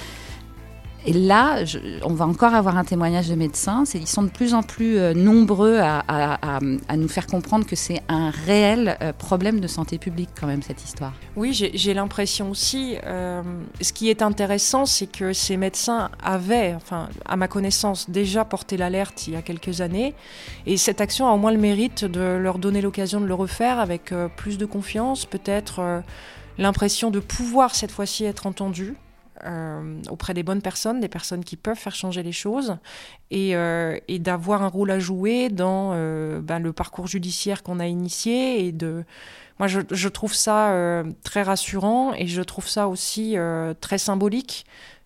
Et 1.05 1.13
là, 1.13 1.65
on 2.05 2.15
va 2.15 2.27
encore 2.27 2.55
avoir 2.55 2.77
un 2.77 2.85
témoignage 2.85 3.29
de 3.29 3.35
médecins. 3.35 3.83
Ils 3.95 4.07
sont 4.07 4.23
de 4.23 4.31
plus 4.31 4.55
en 4.55 4.63
plus 4.63 4.99
euh, 4.99 5.15
nombreux 5.15 5.81
à, 5.81 6.61
nous 6.97 7.09
faire 7.09 7.27
comprendre 7.27 7.67
que 7.67 7.75
c'est 7.75 8.01
un 8.09 8.31
réel 8.31 8.97
euh, 9.03 9.13
problème 9.13 9.59
de 9.59 9.67
santé 9.67 9.99
publique 9.99 10.31
quand 10.39 10.47
même, 10.47 10.63
cette 10.63 10.85
histoire. 10.85 11.13
Oui, 11.35 11.53
j'ai 11.53 11.95
l'impression 11.95 12.51
aussi. 12.51 12.97
Euh, 13.05 13.43
ce 13.81 13.93
qui 13.93 14.11
est 14.11 14.23
intéressant, 14.23 14.87
c'est 14.87 15.11
que 15.11 15.33
ces 15.33 15.57
médecins 15.57 16.11
avaient, 16.23 16.75
enfin, 16.77 17.09
à 17.27 17.37
ma 17.37 17.49
connaissance, 17.49 18.09
déjà 18.09 18.45
porté 18.45 18.77
l'alerte 18.77 19.27
il 19.27 19.35
y 19.35 19.37
a 19.37 19.43
quelques 19.43 19.81
années. 19.81 20.15
Et 20.67 20.77
cette 20.77 21.01
action 21.01 21.29
a 21.29 21.33
au 21.33 21.39
moins 21.39 21.53
le 21.53 21.59
mérite 21.59 22.05
de 22.05 22.21
leur 22.21 22.59
donner 22.59 22.81
l'occasion 22.81 23.21
de 23.21 23.27
le 23.27 23.35
refaire 23.35 23.81
avec 23.81 24.15
plus 24.37 24.57
de 24.59 24.67
confiance, 24.67 25.27
peut-être 25.27 26.03
l'impression 26.59 27.11
de 27.11 27.19
pouvoir 27.19 27.75
cette 27.75 27.91
fois-ci 27.91 28.25
être 28.25 28.47
entendus. 28.47 28.95
Euh, 29.45 30.01
auprès 30.09 30.35
des 30.35 30.45
bonnes 30.45 30.63
personnes, 30.63 31.01
des 31.01 31.09
personnes 31.09 31.43
qui 31.43 31.57
peuvent 31.57 31.77
faire 31.77 31.97
changer 31.97 32.23
les 32.23 32.31
choses, 32.31 32.77
et, 33.33 33.57
euh, 33.57 33.99
d'avoir 34.09 34.63
un 34.63 34.69
rôle 34.69 34.93
à 34.93 35.01
jouer 35.01 35.49
dans 35.49 35.91
euh, 35.95 36.41
ben, 36.41 36.61
le 36.61 36.73
parcours 36.73 37.09
judiciaire 37.09 37.65
qu'on 37.65 37.81
a 37.81 37.87
initié. 37.89 38.65
Et 38.65 38.71
de, 38.71 39.05
moi, 39.59 39.67
je, 39.67 40.09
trouve 40.09 40.33
ça 40.33 41.03
très 41.25 41.43
rassurant 41.43 42.13
et 42.15 42.29
je 42.29 42.43
trouve 42.43 42.69
ça 42.69 42.87
aussi 42.87 43.37
très 43.81 43.99
symbolique 43.99 44.65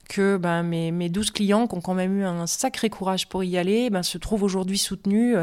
que 0.09 0.37
ben, 0.37 0.62
mes, 0.62 0.92
mes 0.92 1.09
12 1.09 1.31
clients 1.31 1.66
qui 1.66 1.75
ont 1.75 1.81
quand 1.81 1.94
même 1.94 2.20
eu 2.20 2.25
un 2.25 2.46
sacré 2.46 2.90
courage 2.90 3.29
pour 3.29 3.42
y 3.42 3.57
aller 3.57 3.90
ben, 3.90 4.03
se 4.03 4.18
trouvent 4.18 4.42
aujourd'hui 4.42 4.79
soutenus 4.79 5.37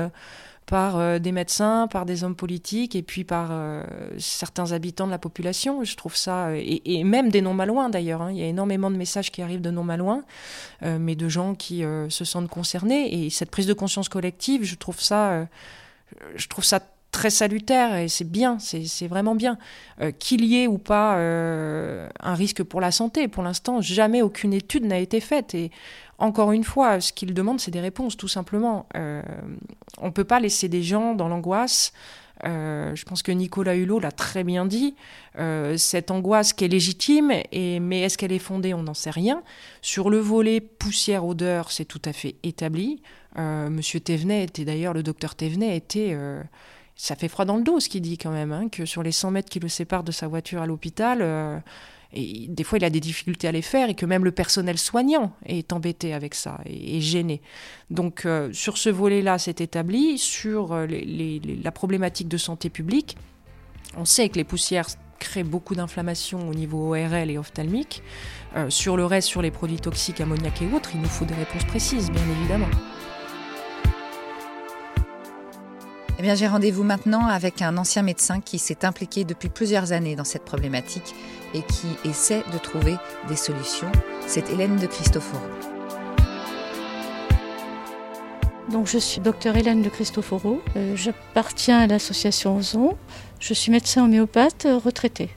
par 0.65 0.97
euh, 0.97 1.19
des 1.19 1.31
médecins, 1.31 1.87
par 1.87 2.05
des 2.05 2.23
hommes 2.23 2.35
politiques 2.35 2.95
et 2.95 3.03
puis 3.03 3.23
par 3.23 3.49
euh, 3.51 3.83
certains 4.17 4.71
habitants 4.71 5.05
de 5.05 5.11
la 5.11 5.17
population. 5.17 5.83
Je 5.83 5.95
trouve 5.95 6.15
ça, 6.15 6.47
euh, 6.47 6.61
et, 6.63 7.03
même 7.03 7.29
des 7.29 7.41
non-malouins 7.41 7.89
d'ailleurs. 7.89 8.21
Hein. 8.21 8.31
Il 8.31 8.37
y 8.37 8.43
a 8.43 8.47
énormément 8.47 8.89
de 8.89 8.95
messages 8.95 9.31
qui 9.31 9.41
arrivent 9.41 9.61
de 9.61 9.71
non-malouins, 9.71 10.23
mais 10.81 11.15
de 11.15 11.29
gens 11.29 11.55
qui 11.55 11.83
se 12.09 12.25
sentent 12.25 12.49
concernés. 12.49 13.25
Et 13.25 13.29
cette 13.29 13.51
prise 13.51 13.67
de 13.67 13.73
conscience 13.73 14.09
collective, 14.09 14.63
je 14.63 14.75
trouve 14.75 14.99
ça, 14.99 15.47
je 16.35 16.47
trouve 16.47 16.63
ça 16.63 16.79
très 17.13 17.29
salutaire 17.29 17.95
et 17.95 18.09
c'est 18.09 18.29
bien, 18.29 18.57
c'est 18.59 19.07
vraiment 19.07 19.35
bien. 19.35 19.57
Qu'il 20.19 20.43
y 20.43 20.63
ait 20.63 20.67
ou 20.67 20.77
pas 20.77 21.15
un 21.15 22.33
risque 22.33 22.63
pour 22.63 22.81
la 22.81 22.91
santé, 22.91 23.29
pour 23.29 23.43
l'instant, 23.43 23.79
jamais 23.79 24.21
aucune 24.21 24.51
étude 24.51 24.83
n'a 24.83 24.97
été 24.97 25.21
faite. 25.21 25.55
Et 25.55 25.71
encore 26.23 26.51
une 26.51 26.63
fois, 26.63 27.01
ce 27.01 27.11
qu'ils 27.11 27.33
demandent, 27.33 27.59
c'est 27.59 27.71
des 27.71 27.81
réponses, 27.81 28.15
tout 28.15 28.27
simplement. 28.27 28.87
Euh, 28.95 29.21
on 29.99 30.07
ne 30.07 30.11
peut 30.11 30.23
pas 30.23 30.39
laisser 30.39 30.69
des 30.69 30.83
gens 30.83 31.15
dans 31.15 31.27
l'angoisse. 31.27 31.91
Euh, 32.45 32.95
je 32.95 33.03
pense 33.05 33.23
que 33.23 33.31
Nicolas 33.31 33.75
Hulot 33.75 33.99
l'a 33.99 34.11
très 34.11 34.43
bien 34.43 34.65
dit. 34.65 34.95
Euh, 35.37 35.75
cette 35.77 36.11
angoisse 36.11 36.53
qui 36.53 36.65
est 36.65 36.69
légitime, 36.69 37.33
mais 37.51 38.01
est-ce 38.01 38.17
qu'elle 38.17 38.31
est 38.31 38.39
fondée? 38.39 38.73
On 38.73 38.83
n'en 38.83 38.93
sait 38.93 39.09
rien. 39.09 39.43
Sur 39.81 40.09
le 40.09 40.19
volet 40.19 40.61
poussière-odeur, 40.61 41.71
c'est 41.71 41.85
tout 41.85 42.01
à 42.05 42.13
fait 42.13 42.35
établi. 42.43 43.01
Monsieur 43.35 43.99
Thévenet 43.99 44.43
était 44.43 44.63
d'ailleurs, 44.63 44.93
le 44.93 45.01
docteur 45.01 45.33
Thévenet 45.35 45.75
était 45.75 46.15
ça 46.95 47.15
fait 47.15 47.27
froid 47.27 47.45
dans 47.45 47.57
le 47.57 47.63
dos 47.63 47.79
ce 47.79 47.89
qu'il 47.89 48.01
dit 48.01 48.17
quand 48.17 48.31
même, 48.31 48.51
hein, 48.51 48.69
que 48.69 48.85
sur 48.85 49.03
les 49.03 49.11
100 49.11 49.31
mètres 49.31 49.49
qui 49.49 49.59
le 49.59 49.69
séparent 49.69 50.03
de 50.03 50.11
sa 50.11 50.27
voiture 50.27 50.61
à 50.61 50.67
l'hôpital, 50.67 51.63
et 52.13 52.45
des 52.47 52.63
fois 52.63 52.77
il 52.77 52.85
a 52.85 52.89
des 52.89 52.99
difficultés 52.99 53.47
à 53.47 53.51
les 53.51 53.61
faire 53.61 53.89
et 53.89 53.95
que 53.95 54.05
même 54.05 54.23
le 54.23 54.31
personnel 54.31 54.77
soignant 54.77 55.33
est 55.45 55.73
embêté 55.73 56.13
avec 56.13 56.35
ça 56.35 56.59
et 56.65 57.01
gêné. 57.01 57.41
Donc 57.89 58.25
euh, 58.25 58.51
sur 58.53 58.77
ce 58.77 58.89
volet-là, 58.89 59.39
c'est 59.39 59.61
établi. 59.61 60.17
Sur 60.17 60.73
euh, 60.73 60.87
la 60.87 61.71
problématique 61.71 62.27
de 62.27 62.37
santé 62.37 62.69
publique, 62.69 63.17
on 63.97 64.05
sait 64.05 64.29
que 64.29 64.35
les 64.35 64.43
poussières 64.43 64.87
créent 65.19 65.43
beaucoup 65.43 65.75
d'inflammation 65.75 66.49
au 66.49 66.53
niveau 66.53 66.93
ORL 66.93 67.31
et 67.31 67.37
ophtalmique. 67.37 68.03
Euh, 68.55 68.69
sur 68.69 68.97
le 68.97 69.05
reste, 69.05 69.27
sur 69.27 69.41
les 69.41 69.51
produits 69.51 69.79
toxiques, 69.79 70.21
ammoniac 70.21 70.61
et 70.61 70.67
autres, 70.73 70.91
il 70.93 71.01
nous 71.01 71.07
faut 71.07 71.25
des 71.25 71.33
réponses 71.33 71.65
précises, 71.65 72.11
bien 72.11 72.23
évidemment. 72.39 72.69
Eh 76.19 76.21
bien, 76.21 76.35
j'ai 76.35 76.47
rendez-vous 76.47 76.83
maintenant 76.83 77.25
avec 77.25 77.61
un 77.63 77.75
ancien 77.77 78.03
médecin 78.03 78.39
qui 78.39 78.59
s'est 78.59 78.85
impliqué 78.85 79.23
depuis 79.23 79.49
plusieurs 79.49 79.93
années 79.93 80.15
dans 80.15 80.23
cette 80.23 80.45
problématique 80.45 81.15
et 81.55 81.61
qui 81.61 81.87
essaie 82.07 82.43
de 82.53 82.57
trouver 82.59 82.95
des 83.27 83.35
solutions. 83.35 83.91
C'est 84.27 84.49
Hélène 84.51 84.77
de 84.77 84.85
Cristoforo. 84.85 85.41
Donc, 88.71 88.87
je 88.87 88.99
suis 88.99 89.21
docteur 89.21 89.57
Hélène 89.57 89.81
de 89.81 89.89
Cristoforo. 89.89 90.61
Euh, 90.75 90.95
j'appartiens 90.95 91.79
à 91.79 91.87
l'association 91.87 92.57
Ozon. 92.57 92.95
Je 93.39 93.53
suis 93.53 93.71
médecin 93.71 94.03
homéopathe 94.03 94.67
retraité. 94.83 95.29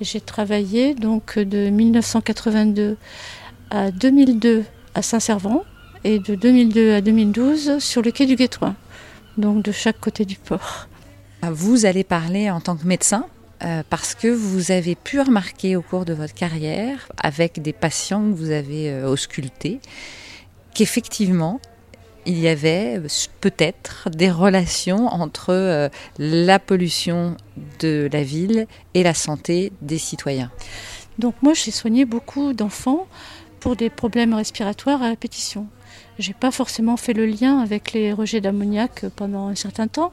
J'ai 0.00 0.20
travaillé 0.20 0.94
donc 0.94 1.38
de 1.38 1.70
1982 1.70 2.96
à 3.70 3.92
2002 3.92 4.64
à 4.94 5.02
Saint-Servant 5.02 5.62
et 6.04 6.18
de 6.18 6.34
2002 6.34 6.94
à 6.94 7.00
2012 7.00 7.78
sur 7.78 8.02
le 8.02 8.10
quai 8.10 8.26
du 8.26 8.34
Guétoin, 8.34 8.74
donc 9.36 9.62
de 9.62 9.72
chaque 9.72 10.00
côté 10.00 10.24
du 10.24 10.36
port. 10.36 10.88
Vous 11.42 11.86
allez 11.86 12.04
parler 12.04 12.50
en 12.50 12.60
tant 12.60 12.76
que 12.76 12.86
médecin 12.86 13.26
euh, 13.64 13.82
parce 13.88 14.14
que 14.14 14.28
vous 14.28 14.72
avez 14.72 14.96
pu 14.96 15.20
remarquer 15.20 15.76
au 15.76 15.82
cours 15.82 16.04
de 16.04 16.12
votre 16.12 16.34
carrière, 16.34 17.08
avec 17.22 17.62
des 17.62 17.72
patients 17.72 18.22
que 18.30 18.34
vous 18.34 18.50
avez 18.50 18.90
euh, 18.90 19.08
auscultés, 19.08 19.80
qu'effectivement, 20.74 21.60
il 22.26 22.38
y 22.40 22.48
avait 22.48 22.98
euh, 22.98 23.08
peut-être 23.40 24.10
des 24.10 24.30
relations 24.30 25.06
entre 25.06 25.90
la 26.18 26.58
pollution 26.58 27.36
de 27.78 28.08
la 28.12 28.24
ville 28.24 28.66
et 28.94 29.04
la 29.04 29.14
santé 29.14 29.72
des 29.80 29.98
citoyens. 29.98 30.50
Donc 31.18 31.34
moi, 31.42 31.54
j'ai 31.54 31.70
soigné 31.70 32.04
beaucoup 32.04 32.54
d'enfants 32.54 33.06
pour 33.60 33.76
des 33.76 33.90
problèmes 33.90 34.34
respiratoires 34.34 35.02
à 35.02 35.08
répétition. 35.10 35.68
J'ai 36.18 36.34
pas 36.34 36.50
forcément 36.50 36.96
fait 36.96 37.14
le 37.14 37.26
lien 37.26 37.58
avec 37.58 37.92
les 37.92 38.12
rejets 38.12 38.40
d'ammoniac 38.40 39.06
pendant 39.16 39.48
un 39.48 39.54
certain 39.54 39.88
temps, 39.88 40.12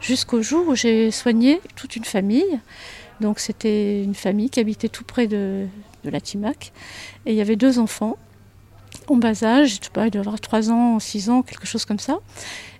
jusqu'au 0.00 0.42
jour 0.42 0.68
où 0.68 0.74
j'ai 0.74 1.10
soigné 1.10 1.60
toute 1.76 1.96
une 1.96 2.04
famille. 2.04 2.60
Donc 3.20 3.38
c'était 3.38 4.02
une 4.02 4.14
famille 4.14 4.50
qui 4.50 4.60
habitait 4.60 4.88
tout 4.88 5.04
près 5.04 5.26
de, 5.26 5.66
de 6.04 6.10
la 6.10 6.20
Timac. 6.20 6.72
Et 7.26 7.32
il 7.32 7.36
y 7.36 7.40
avait 7.40 7.56
deux 7.56 7.78
enfants 7.78 8.16
en 9.08 9.16
bas 9.16 9.44
âge, 9.44 9.76
je 9.76 9.84
sais 9.84 9.90
pas, 9.92 10.06
il 10.06 10.10
doit 10.10 10.20
avoir 10.20 10.40
3 10.40 10.70
ans, 10.70 10.98
6 10.98 11.30
ans, 11.30 11.42
quelque 11.42 11.66
chose 11.66 11.84
comme 11.84 11.98
ça. 11.98 12.18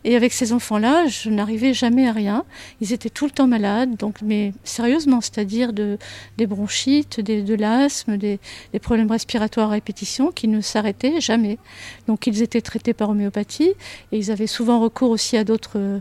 Et 0.04 0.14
avec 0.14 0.32
ces 0.32 0.52
enfants-là, 0.52 1.08
je 1.08 1.30
n'arrivais 1.30 1.74
jamais 1.74 2.06
à 2.06 2.12
rien. 2.12 2.44
Ils 2.80 2.92
étaient 2.92 3.10
tout 3.10 3.24
le 3.24 3.32
temps 3.32 3.48
malades, 3.48 3.96
donc, 3.96 4.22
mais 4.22 4.52
sérieusement, 4.62 5.20
c'est-à-dire 5.20 5.72
de, 5.72 5.98
des 6.36 6.46
bronchites, 6.46 7.18
des, 7.18 7.42
de 7.42 7.54
l'asthme, 7.54 8.16
des, 8.16 8.38
problèmes 8.80 9.10
respiratoires 9.10 9.70
à 9.70 9.72
répétition 9.72 10.30
qui 10.30 10.46
ne 10.46 10.60
s'arrêtaient 10.60 11.20
jamais. 11.20 11.58
Donc 12.06 12.28
ils 12.28 12.40
étaient 12.40 12.60
traités 12.60 12.94
par 12.94 13.10
homéopathie 13.10 13.72
et 14.12 14.18
ils 14.18 14.30
avaient 14.30 14.46
souvent 14.46 14.78
recours 14.78 15.10
aussi 15.10 15.36
à 15.36 15.42
d'autres, 15.42 16.00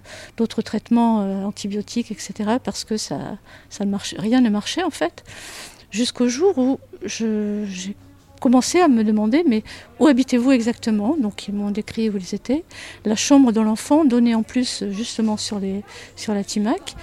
traitements 0.63 1.21
euh, 1.21 1.43
antibiotiques, 1.43 2.11
etc. 2.11 2.57
parce 2.63 2.83
que 2.83 2.97
ça, 2.97 3.39
ça 3.71 3.85
ne 3.85 3.89
marchait, 3.89 4.17
rien 4.19 4.39
ne 4.41 4.49
marchait 4.49 4.83
en 4.83 4.91
fait. 4.91 5.23
Jusqu'au 5.89 6.27
jour 6.27 6.57
où 6.59 6.79
j'ai 7.05 7.95
commencé 8.39 8.79
à 8.79 8.87
me 8.87 9.03
demander 9.03 9.43
mais 9.47 9.63
où 9.99 10.07
habitez-vous 10.07 10.51
exactement? 10.51 11.15
Donc 11.17 11.47
ils 11.47 11.53
m'ont 11.53 11.71
décrit 11.71 12.09
où 12.09 12.17
ils 12.17 12.35
étaient. 12.35 12.63
La 13.05 13.15
chambre 13.15 13.51
de 13.51 13.61
l'enfant 13.61 14.05
donnait 14.05 14.35
en 14.35 14.43
plus 14.43 14.83
justement 14.91 15.37
sur, 15.37 15.59
les, 15.59 15.83
sur 16.15 16.33
la 16.33 16.43
Timac. 16.43 16.95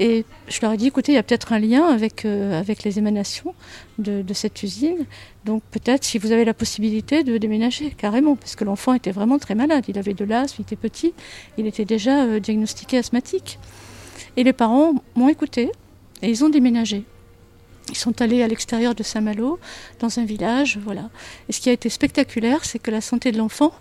Et 0.00 0.24
je 0.48 0.58
leur 0.60 0.72
ai 0.72 0.76
dit, 0.76 0.88
écoutez, 0.88 1.12
il 1.12 1.14
y 1.14 1.18
a 1.18 1.22
peut-être 1.22 1.52
un 1.52 1.60
lien 1.60 1.84
avec, 1.84 2.24
euh, 2.24 2.58
avec 2.58 2.82
les 2.82 2.98
émanations 2.98 3.54
de, 3.98 4.22
de, 4.22 4.34
cette 4.34 4.62
usine. 4.62 5.06
Donc 5.44 5.62
peut-être 5.70 6.04
si 6.04 6.18
vous 6.18 6.32
avez 6.32 6.44
la 6.44 6.54
possibilité 6.54 7.22
de 7.22 7.38
déménager, 7.38 7.90
carrément, 7.90 8.34
parce 8.34 8.56
que 8.56 8.64
l'enfant 8.64 8.94
était 8.94 9.12
vraiment 9.12 9.38
très 9.38 9.54
malade. 9.54 9.84
Il 9.86 9.96
avait 9.98 10.14
de 10.14 10.24
l'asthme, 10.24 10.56
il 10.58 10.62
était 10.62 10.76
petit, 10.76 11.14
il 11.58 11.66
était 11.66 11.84
déjà 11.84 12.24
euh, 12.24 12.40
diagnostiqué 12.40 12.98
asthmatique. 12.98 13.58
Et 14.36 14.42
les 14.42 14.52
parents 14.52 14.94
m'ont 15.14 15.28
écouté 15.28 15.70
et 16.22 16.28
ils 16.28 16.44
ont 16.44 16.48
déménagé. 16.48 17.04
Ils 17.90 17.96
sont 17.96 18.20
allés 18.22 18.42
à 18.42 18.48
l'extérieur 18.48 18.94
de 18.94 19.02
Saint-Malo, 19.02 19.58
dans 20.00 20.18
un 20.18 20.24
village, 20.24 20.78
voilà. 20.82 21.10
Et 21.48 21.52
ce 21.52 21.60
qui 21.60 21.68
a 21.68 21.72
été 21.72 21.88
spectaculaire, 21.88 22.64
c'est 22.64 22.78
que 22.78 22.90
la 22.90 23.00
santé 23.00 23.30
de 23.30 23.38
l'enfant 23.38 23.72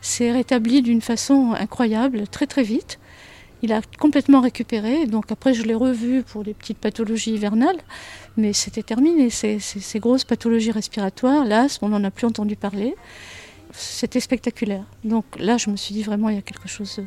s'est 0.00 0.32
rétablie 0.32 0.82
d'une 0.82 1.00
façon 1.00 1.52
incroyable, 1.52 2.26
très 2.28 2.46
très 2.46 2.62
vite. 2.62 2.98
Il 3.62 3.72
a 3.72 3.80
complètement 4.00 4.40
récupéré, 4.40 5.06
donc 5.06 5.30
après 5.30 5.54
je 5.54 5.62
l'ai 5.62 5.74
revu 5.74 6.24
pour 6.24 6.42
des 6.42 6.52
petites 6.52 6.78
pathologies 6.78 7.34
hivernales, 7.34 7.78
mais 8.36 8.52
c'était 8.52 8.82
terminé. 8.82 9.30
Ces, 9.30 9.60
ces, 9.60 10.00
grosses 10.00 10.24
pathologies 10.24 10.72
respiratoires, 10.72 11.44
l'asthme, 11.44 11.84
on 11.84 11.88
n'en 11.90 12.02
a 12.02 12.10
plus 12.10 12.26
entendu 12.26 12.56
parler. 12.56 12.96
C'était 13.72 14.20
spectaculaire. 14.20 14.84
Donc 15.04 15.24
là, 15.38 15.56
je 15.58 15.70
me 15.70 15.76
suis 15.76 15.94
dit 15.94 16.02
vraiment, 16.02 16.28
il 16.28 16.34
y 16.34 16.38
a 16.38 16.42
quelque 16.42 16.68
chose 16.68 17.00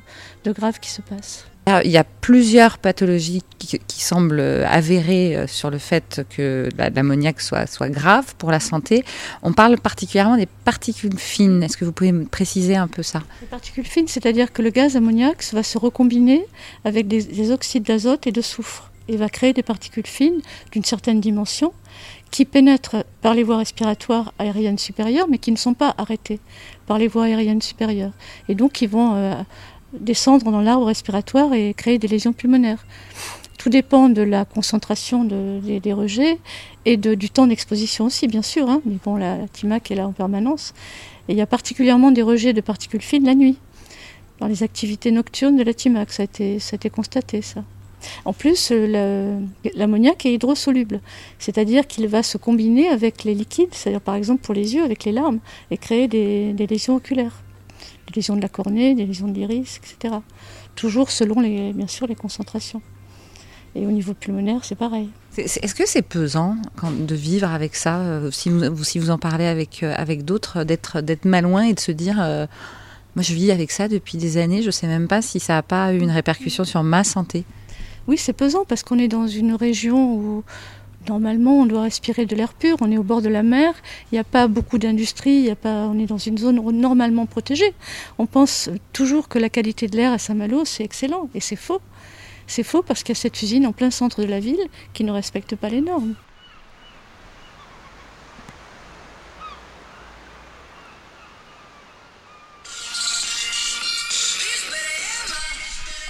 de 0.46 0.52
grave 0.54 0.80
qui 0.80 0.90
se 0.90 1.02
passe. 1.02 1.46
Il 1.68 1.90
y 1.90 1.98
a 1.98 2.04
plusieurs 2.04 2.78
pathologies 2.78 3.42
qui, 3.58 3.80
semblent 4.04 4.40
avérées 4.40 5.36
euh, 5.36 5.48
sur 5.48 5.72
le 5.72 5.80
fait 5.80 6.22
que 6.30 6.70
l'ammoniac 6.78 7.42
soit, 7.42 7.90
grave 7.90 8.36
pour 8.38 8.52
la 8.52 8.60
santé. 8.60 9.04
On 9.42 9.52
parle 9.52 9.80
particulièrement 9.80 10.38
des 10.38 10.46
particules 10.46 11.18
fines. 11.18 11.64
Est-ce 11.64 11.76
que 11.76 11.84
vous 11.84 11.92
pouvez 11.92 12.12
me 12.12 12.26
préciser 12.26 12.76
un 12.76 12.88
peu 12.88 13.02
ça? 13.02 13.24
Les 13.42 13.48
particules 13.48 13.86
fines, 13.86 14.08
c'est-à-dire 14.08 14.54
que 14.54 14.62
le 14.62 14.70
gaz 14.70 14.96
ammoniac 14.96 15.44
va 15.54 15.64
se 15.64 15.80
recombiner 15.80 16.46
avec 16.84 17.08
des, 17.08 17.24
des 17.24 17.50
oxydes 17.50 17.84
d'azote 17.84 18.28
et 18.28 18.32
de 18.32 18.42
soufre 18.42 18.92
et 19.08 19.18
va 19.18 19.30
créer 19.30 19.54
des 19.54 19.64
particules 19.64 20.08
fines 20.08 20.42
d'une 20.72 20.84
certaine 20.84 21.20
dimension 21.20 21.74
qui 22.32 22.46
pénètrent 22.46 23.06
par 23.22 23.34
les 23.34 23.44
voies 23.44 23.58
respiratoires 23.58 24.34
aériennes 24.40 24.78
supérieures, 24.78 25.28
mais 25.30 25.38
qui 25.38 25.52
ne 25.52 25.58
sont 25.58 25.74
pas 25.74 25.94
arrêtées 25.98 26.40
par 26.86 26.98
les 26.98 27.08
voies 27.08 27.26
aériennes 27.26 27.62
supérieures. 27.62 28.12
Et 28.50 28.56
donc, 28.56 28.74
qui 28.74 28.88
vont 28.88 29.16
euh, 29.16 29.36
descendre 30.00 30.52
dans 30.52 30.62
l'arbre 30.62 30.86
respiratoire 30.86 31.54
et 31.54 31.74
créer 31.74 31.98
des 31.98 32.08
lésions 32.08 32.34
pulmonaires. 32.34 32.86
Tout 33.58 33.70
dépend 33.70 34.10
de 34.10 34.22
la 34.22 34.46
concentration 34.46 35.24
des, 35.24 35.94
rejets 35.94 36.38
et 36.86 36.98
du 36.98 37.30
temps 37.30 37.48
d'exposition 37.48 38.06
aussi, 38.06 38.28
bien 38.28 38.42
sûr. 38.42 38.70
Hein. 38.70 38.82
Mais 38.86 38.98
bon, 39.04 39.16
la, 39.16 39.48
TIMAC 39.48 39.90
est 39.92 39.96
là 39.96 40.08
en 40.08 40.12
permanence. 40.12 40.74
Et 41.28 41.32
il 41.32 41.38
y 41.38 41.42
a 41.42 41.48
particulièrement 41.48 42.12
des 42.12 42.22
rejets 42.22 42.54
de 42.54 42.62
particules 42.62 43.02
fines 43.02 43.26
la 43.26 43.34
nuit, 43.34 43.58
dans 44.40 44.48
les 44.48 44.62
activités 44.62 45.10
nocturnes 45.10 45.56
de 45.56 45.64
la 45.64 45.74
TIMAC. 45.74 46.12
Ça 46.12 46.24
a 46.24 46.26
été, 46.26 46.90
constaté, 46.92 47.42
ça. 47.42 47.64
En 48.24 48.34
plus, 48.34 48.72
l'ammoniac 49.74 50.28
est 50.28 50.34
hydrosoluble, 50.34 51.02
c'est-à-dire 51.40 51.88
qu'il 51.88 52.08
va 52.08 52.22
se 52.22 52.38
combiner 52.38 52.90
avec 52.90 53.24
les 53.24 53.34
liquides, 53.34 53.74
c'est-à-dire 53.74 54.02
par 54.02 54.14
exemple 54.14 54.44
pour 54.44 54.54
les 54.54 54.76
yeux, 54.76 54.84
avec 54.84 55.06
les 55.06 55.12
larmes, 55.12 55.40
et 55.72 55.78
créer 55.78 56.08
des 56.08 56.68
lésions 56.68 56.96
oculaires 56.98 57.45
des 58.08 58.14
lésions 58.16 58.36
de 58.36 58.42
la 58.42 58.50
cornée, 58.50 58.96
des 58.96 59.06
lésions 59.06 59.28
de 59.28 59.34
l'iris, 59.34 59.78
etc. 59.78 60.16
Toujours 60.76 61.12
selon 61.12 61.40
les, 61.40 61.74
bien 61.74 61.88
sûr 61.88 62.08
les 62.08 62.16
concentrations. 62.16 62.82
Et 63.76 63.86
au 63.86 63.92
niveau 63.92 64.14
pulmonaire, 64.14 64.64
c'est 64.64 64.76
pareil. 64.76 65.10
Est-ce 65.38 65.76
que 65.76 65.86
c'est 65.86 66.02
pesant 66.02 66.56
de 66.84 67.16
vivre 67.16 67.52
avec 67.52 67.76
ça 67.76 67.98
euh, 67.98 68.32
si 68.32 68.50
vous, 68.50 68.84
si 68.86 69.00
vous 69.00 69.10
en 69.10 69.18
parlez 69.18 69.46
avec, 69.46 69.84
euh, 69.84 69.94
avec 69.98 70.24
d'autres, 70.24 70.64
d'être, 70.64 71.02
d'être 71.02 71.26
malouin 71.26 71.64
et 71.64 71.74
de 71.74 71.80
se 71.82 71.92
dire 71.92 72.16
euh, 72.22 72.48
Moi, 73.18 73.24
je 73.24 73.34
vis 73.34 73.52
avec 73.52 73.72
ça 73.72 73.90
depuis 73.90 74.18
des 74.18 74.38
années, 74.38 74.62
je 74.62 74.68
ne 74.68 74.72
sais 74.72 74.88
même 74.88 75.10
pas 75.10 75.22
si 75.22 75.42
ça 75.42 75.54
n'a 75.54 75.62
pas 75.62 75.94
eu 75.94 76.00
une 76.00 76.12
répercussion 76.12 76.64
sur 76.64 76.84
ma 76.84 77.04
santé 77.04 77.44
Oui, 78.08 78.18
c'est 78.18 78.32
pesant 78.32 78.64
parce 78.64 78.82
qu'on 78.82 78.98
est 78.98 79.10
dans 79.10 79.28
une 79.28 79.54
région 79.56 80.16
où 80.16 80.44
normalement 81.08 81.60
on 81.62 81.66
doit 81.66 81.84
respirer 81.84 82.26
de 82.26 82.36
l'air 82.36 82.54
pur, 82.54 82.78
on 82.82 82.92
est 82.92 82.98
au 82.98 83.04
bord 83.04 83.22
de 83.22 83.30
la 83.30 83.44
mer, 83.44 83.74
il 84.12 84.16
n'y 84.16 84.20
a 84.20 84.24
pas 84.24 84.48
beaucoup 84.48 84.78
d'industrie, 84.78 85.50
on 85.64 86.00
est 86.00 86.06
dans 86.06 86.18
une 86.18 86.38
zone 86.38 86.62
normalement 86.72 87.26
protégée. 87.26 87.74
On 88.18 88.26
pense 88.26 88.70
toujours 88.94 89.28
que 89.28 89.40
la 89.40 89.50
qualité 89.50 89.88
de 89.88 89.98
l'air 89.98 90.12
à 90.12 90.18
Saint-Malo, 90.18 90.66
c'est 90.66 90.84
excellent, 90.84 91.30
et 91.34 91.40
c'est 91.40 91.56
faux. 91.56 91.82
C'est 92.48 92.64
faux 92.64 92.84
parce 92.84 93.04
qu'il 93.04 93.16
y 93.16 93.18
a 93.18 93.22
cette 93.22 93.42
usine 93.42 93.66
en 93.66 93.72
plein 93.72 93.92
centre 93.92 94.22
de 94.22 94.28
la 94.28 94.40
ville 94.40 94.68
qui 94.94 95.04
ne 95.04 95.12
respecte 95.12 95.56
pas 95.56 95.70
les 95.70 95.82
normes. 95.82 96.16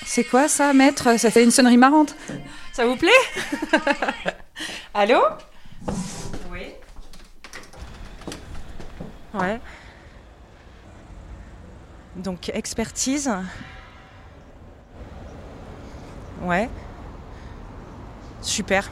C'est 0.05 0.23
quoi 0.23 0.47
ça, 0.47 0.71
maître? 0.71 1.19
Ça 1.19 1.29
fait 1.29 1.43
une 1.43 1.51
sonnerie 1.51 1.75
marrante. 1.75 2.15
Ça 2.71 2.85
vous 2.85 2.95
plaît? 2.95 3.11
Allô? 4.93 5.21
Oui. 6.51 6.67
Ouais. 9.33 9.59
Donc 12.15 12.49
expertise. 12.49 13.29
Ouais. 16.41 16.69
Super. 18.41 18.89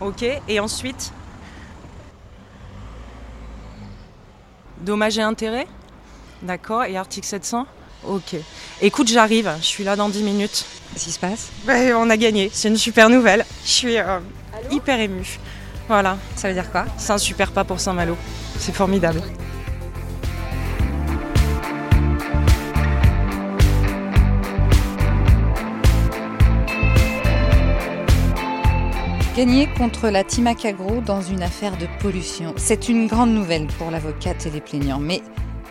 Ok. 0.00 0.24
Et 0.48 0.60
ensuite? 0.60 1.12
Dommage 4.80 5.18
et 5.18 5.22
intérêt 5.22 5.66
D'accord. 6.42 6.84
Et 6.84 6.96
article 6.96 7.26
700 7.26 7.66
Ok. 8.06 8.36
Écoute, 8.80 9.08
j'arrive. 9.08 9.50
Je 9.60 9.66
suis 9.66 9.82
là 9.82 9.96
dans 9.96 10.08
10 10.08 10.22
minutes. 10.22 10.64
Qu'est-ce 10.92 11.04
qui 11.04 11.10
se 11.12 11.18
passe? 11.18 11.50
Ben, 11.64 11.94
On 11.96 12.08
a 12.10 12.16
gagné. 12.16 12.48
C'est 12.52 12.68
une 12.68 12.76
super 12.76 13.10
nouvelle. 13.10 13.44
Je 13.64 13.70
suis 13.70 13.98
euh, 13.98 14.20
hyper 14.70 15.00
émue. 15.00 15.38
Voilà. 15.88 16.18
Ça 16.36 16.48
veut 16.48 16.54
dire 16.54 16.70
quoi? 16.70 16.84
C'est 16.96 17.12
un 17.12 17.18
super 17.18 17.52
pas 17.52 17.64
pour 17.64 17.80
Saint-Malo. 17.80 18.16
C'est 18.58 18.74
formidable. 18.74 19.22
Gagner 29.36 29.68
contre 29.78 30.08
la 30.08 30.24
Timacagro 30.24 31.00
dans 31.00 31.22
une 31.22 31.44
affaire 31.44 31.76
de 31.76 31.86
pollution, 32.00 32.54
c'est 32.56 32.88
une 32.88 33.06
grande 33.06 33.30
nouvelle 33.30 33.68
pour 33.68 33.88
l'avocate 33.92 34.46
et 34.46 34.50
les 34.50 34.60
plaignants. 34.60 34.98
Mais 34.98 35.22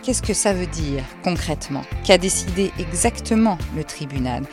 qu'est-ce 0.02 0.22
que 0.22 0.32
ça 0.32 0.54
veut 0.54 0.66
dire 0.66 1.04
concrètement? 1.22 1.82
Qu'a 2.02 2.16
décidé 2.16 2.72
exactement 2.78 3.58
le 3.76 3.84
tribunal? 3.84 4.44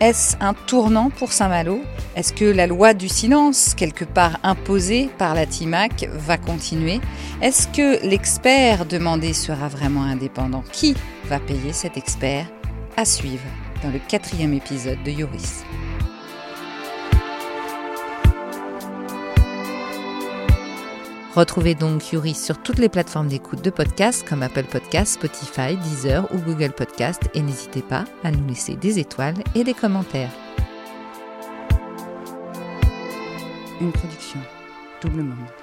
Est-ce 0.00 0.34
un 0.40 0.54
tournant 0.54 1.10
pour 1.10 1.30
Saint-Malo 1.30 1.82
Est-ce 2.16 2.32
que 2.32 2.46
la 2.46 2.66
loi 2.66 2.94
du 2.94 3.06
silence, 3.06 3.74
quelque 3.74 4.06
part 4.06 4.38
imposée 4.42 5.10
par 5.18 5.34
la 5.34 5.44
TIMAC, 5.44 6.08
va 6.14 6.38
continuer 6.38 7.00
Est-ce 7.42 7.68
que 7.68 8.02
l'expert 8.08 8.86
demandé 8.86 9.34
sera 9.34 9.68
vraiment 9.68 10.04
indépendant 10.04 10.64
Qui 10.72 10.94
va 11.26 11.38
payer 11.38 11.74
cet 11.74 11.98
expert 11.98 12.46
À 12.96 13.04
suivre 13.04 13.44
dans 13.82 13.90
le 13.90 13.98
quatrième 14.08 14.54
épisode 14.54 15.02
de 15.04 15.10
Yoris. 15.10 15.64
Retrouvez 21.34 21.76
donc 21.76 22.10
Yuri 22.12 22.34
sur 22.34 22.60
toutes 22.60 22.80
les 22.80 22.88
plateformes 22.88 23.28
d'écoute 23.28 23.62
de 23.62 23.70
podcasts 23.70 24.28
comme 24.28 24.42
Apple 24.42 24.64
Podcasts, 24.64 25.14
Spotify, 25.14 25.76
Deezer 25.76 26.26
ou 26.34 26.38
Google 26.38 26.72
Podcasts 26.72 27.30
et 27.34 27.42
n'hésitez 27.42 27.82
pas 27.82 28.04
à 28.24 28.32
nous 28.32 28.46
laisser 28.48 28.74
des 28.74 28.98
étoiles 28.98 29.36
et 29.54 29.62
des 29.62 29.74
commentaires. 29.74 30.32
Une 33.80 33.92
production 33.92 34.40
Double 35.00 35.22
Monde. 35.22 35.59